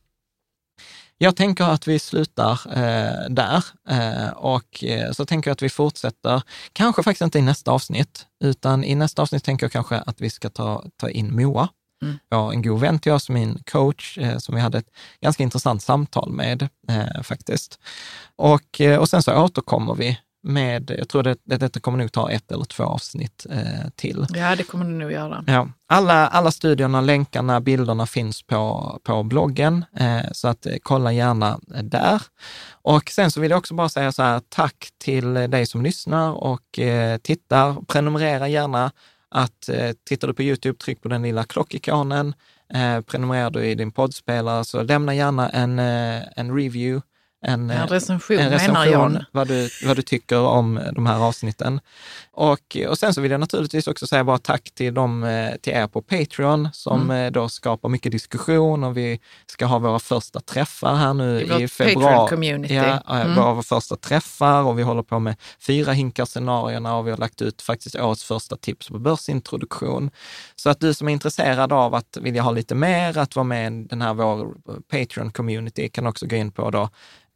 [1.19, 5.69] Jag tänker att vi slutar eh, där eh, och eh, så tänker jag att vi
[5.69, 6.43] fortsätter,
[6.73, 10.31] kanske faktiskt inte i nästa avsnitt, utan i nästa avsnitt tänker jag kanske att vi
[10.31, 11.69] ska ta, ta in Moa.
[12.03, 12.19] Mm.
[12.31, 14.91] Har en god vän till oss, min coach, eh, som vi hade ett
[15.21, 17.79] ganska intressant samtal med eh, faktiskt.
[18.37, 22.13] Och, eh, och sen så återkommer vi med, jag tror det, det, detta kommer nog
[22.13, 24.27] ta ett eller två avsnitt eh, till.
[24.35, 25.45] Ja, det kommer det nog göra.
[25.47, 31.13] Ja, alla, alla studierna, länkarna, bilderna finns på, på bloggen, eh, så att eh, kolla
[31.13, 32.23] gärna eh, där.
[32.73, 35.83] Och sen så vill jag också bara säga så här, tack till eh, dig som
[35.83, 36.79] lyssnar och
[37.23, 37.85] tittar.
[37.87, 38.93] Prenumerera gärna.
[39.31, 39.71] Att
[40.09, 42.35] tittar du på YouTube, tryck på den lilla klockikonen.
[43.07, 47.03] Prenumererar du i din poddspelare så lämna gärna en, en review
[47.45, 49.25] en, en recension, en recension.
[49.33, 51.81] Vad, du, vad du tycker om de här avsnitten.
[52.33, 55.73] Och, och sen så vill jag naturligtvis också säga bara tack till, dem, eh, till
[55.73, 57.33] er på Patreon som mm.
[57.33, 61.69] då skapar mycket diskussion och vi ska ha våra första träffar här nu i, i
[61.69, 62.29] februari.
[62.75, 63.35] Ja, mm.
[63.35, 67.63] våra första träffar och vi håller på med fyra hinkar-scenarierna och vi har lagt ut
[67.63, 70.11] faktiskt årets första tips på börsintroduktion.
[70.65, 73.73] Så att du som är intresserad av att vilja ha lite mer, att vara med
[73.73, 74.55] i den här vår
[74.93, 76.89] Patreon-community kan också gå in på då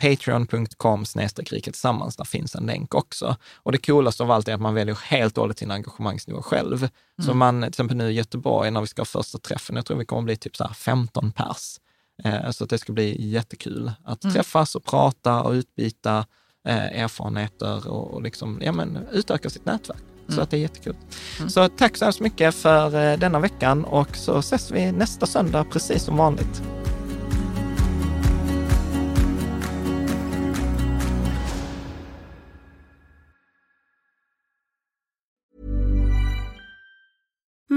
[0.03, 1.05] patreon.com
[1.37, 3.37] riket tillsammans, där finns en länk också.
[3.57, 6.79] Och det coolaste av allt är att man väljer helt och hållet sin engagemangsnivå själv.
[6.79, 6.91] Mm.
[7.27, 9.97] Så man, till exempel nu i Göteborg när vi ska ha första träffen, jag tror
[9.97, 11.81] vi kommer bli typ så 15 pers.
[12.25, 14.35] Eh, så att det ska bli jättekul att mm.
[14.35, 16.27] träffas och prata och utbyta
[16.69, 20.08] eh, erfarenheter och, och liksom, ja, men, utöka sitt nätverk.
[20.29, 20.43] Så mm.
[20.43, 20.97] att det är jättekul.
[21.39, 21.51] Mm.
[21.51, 25.65] Så tack så hemskt mycket för eh, denna veckan och så ses vi nästa söndag
[25.73, 26.63] precis som vanligt.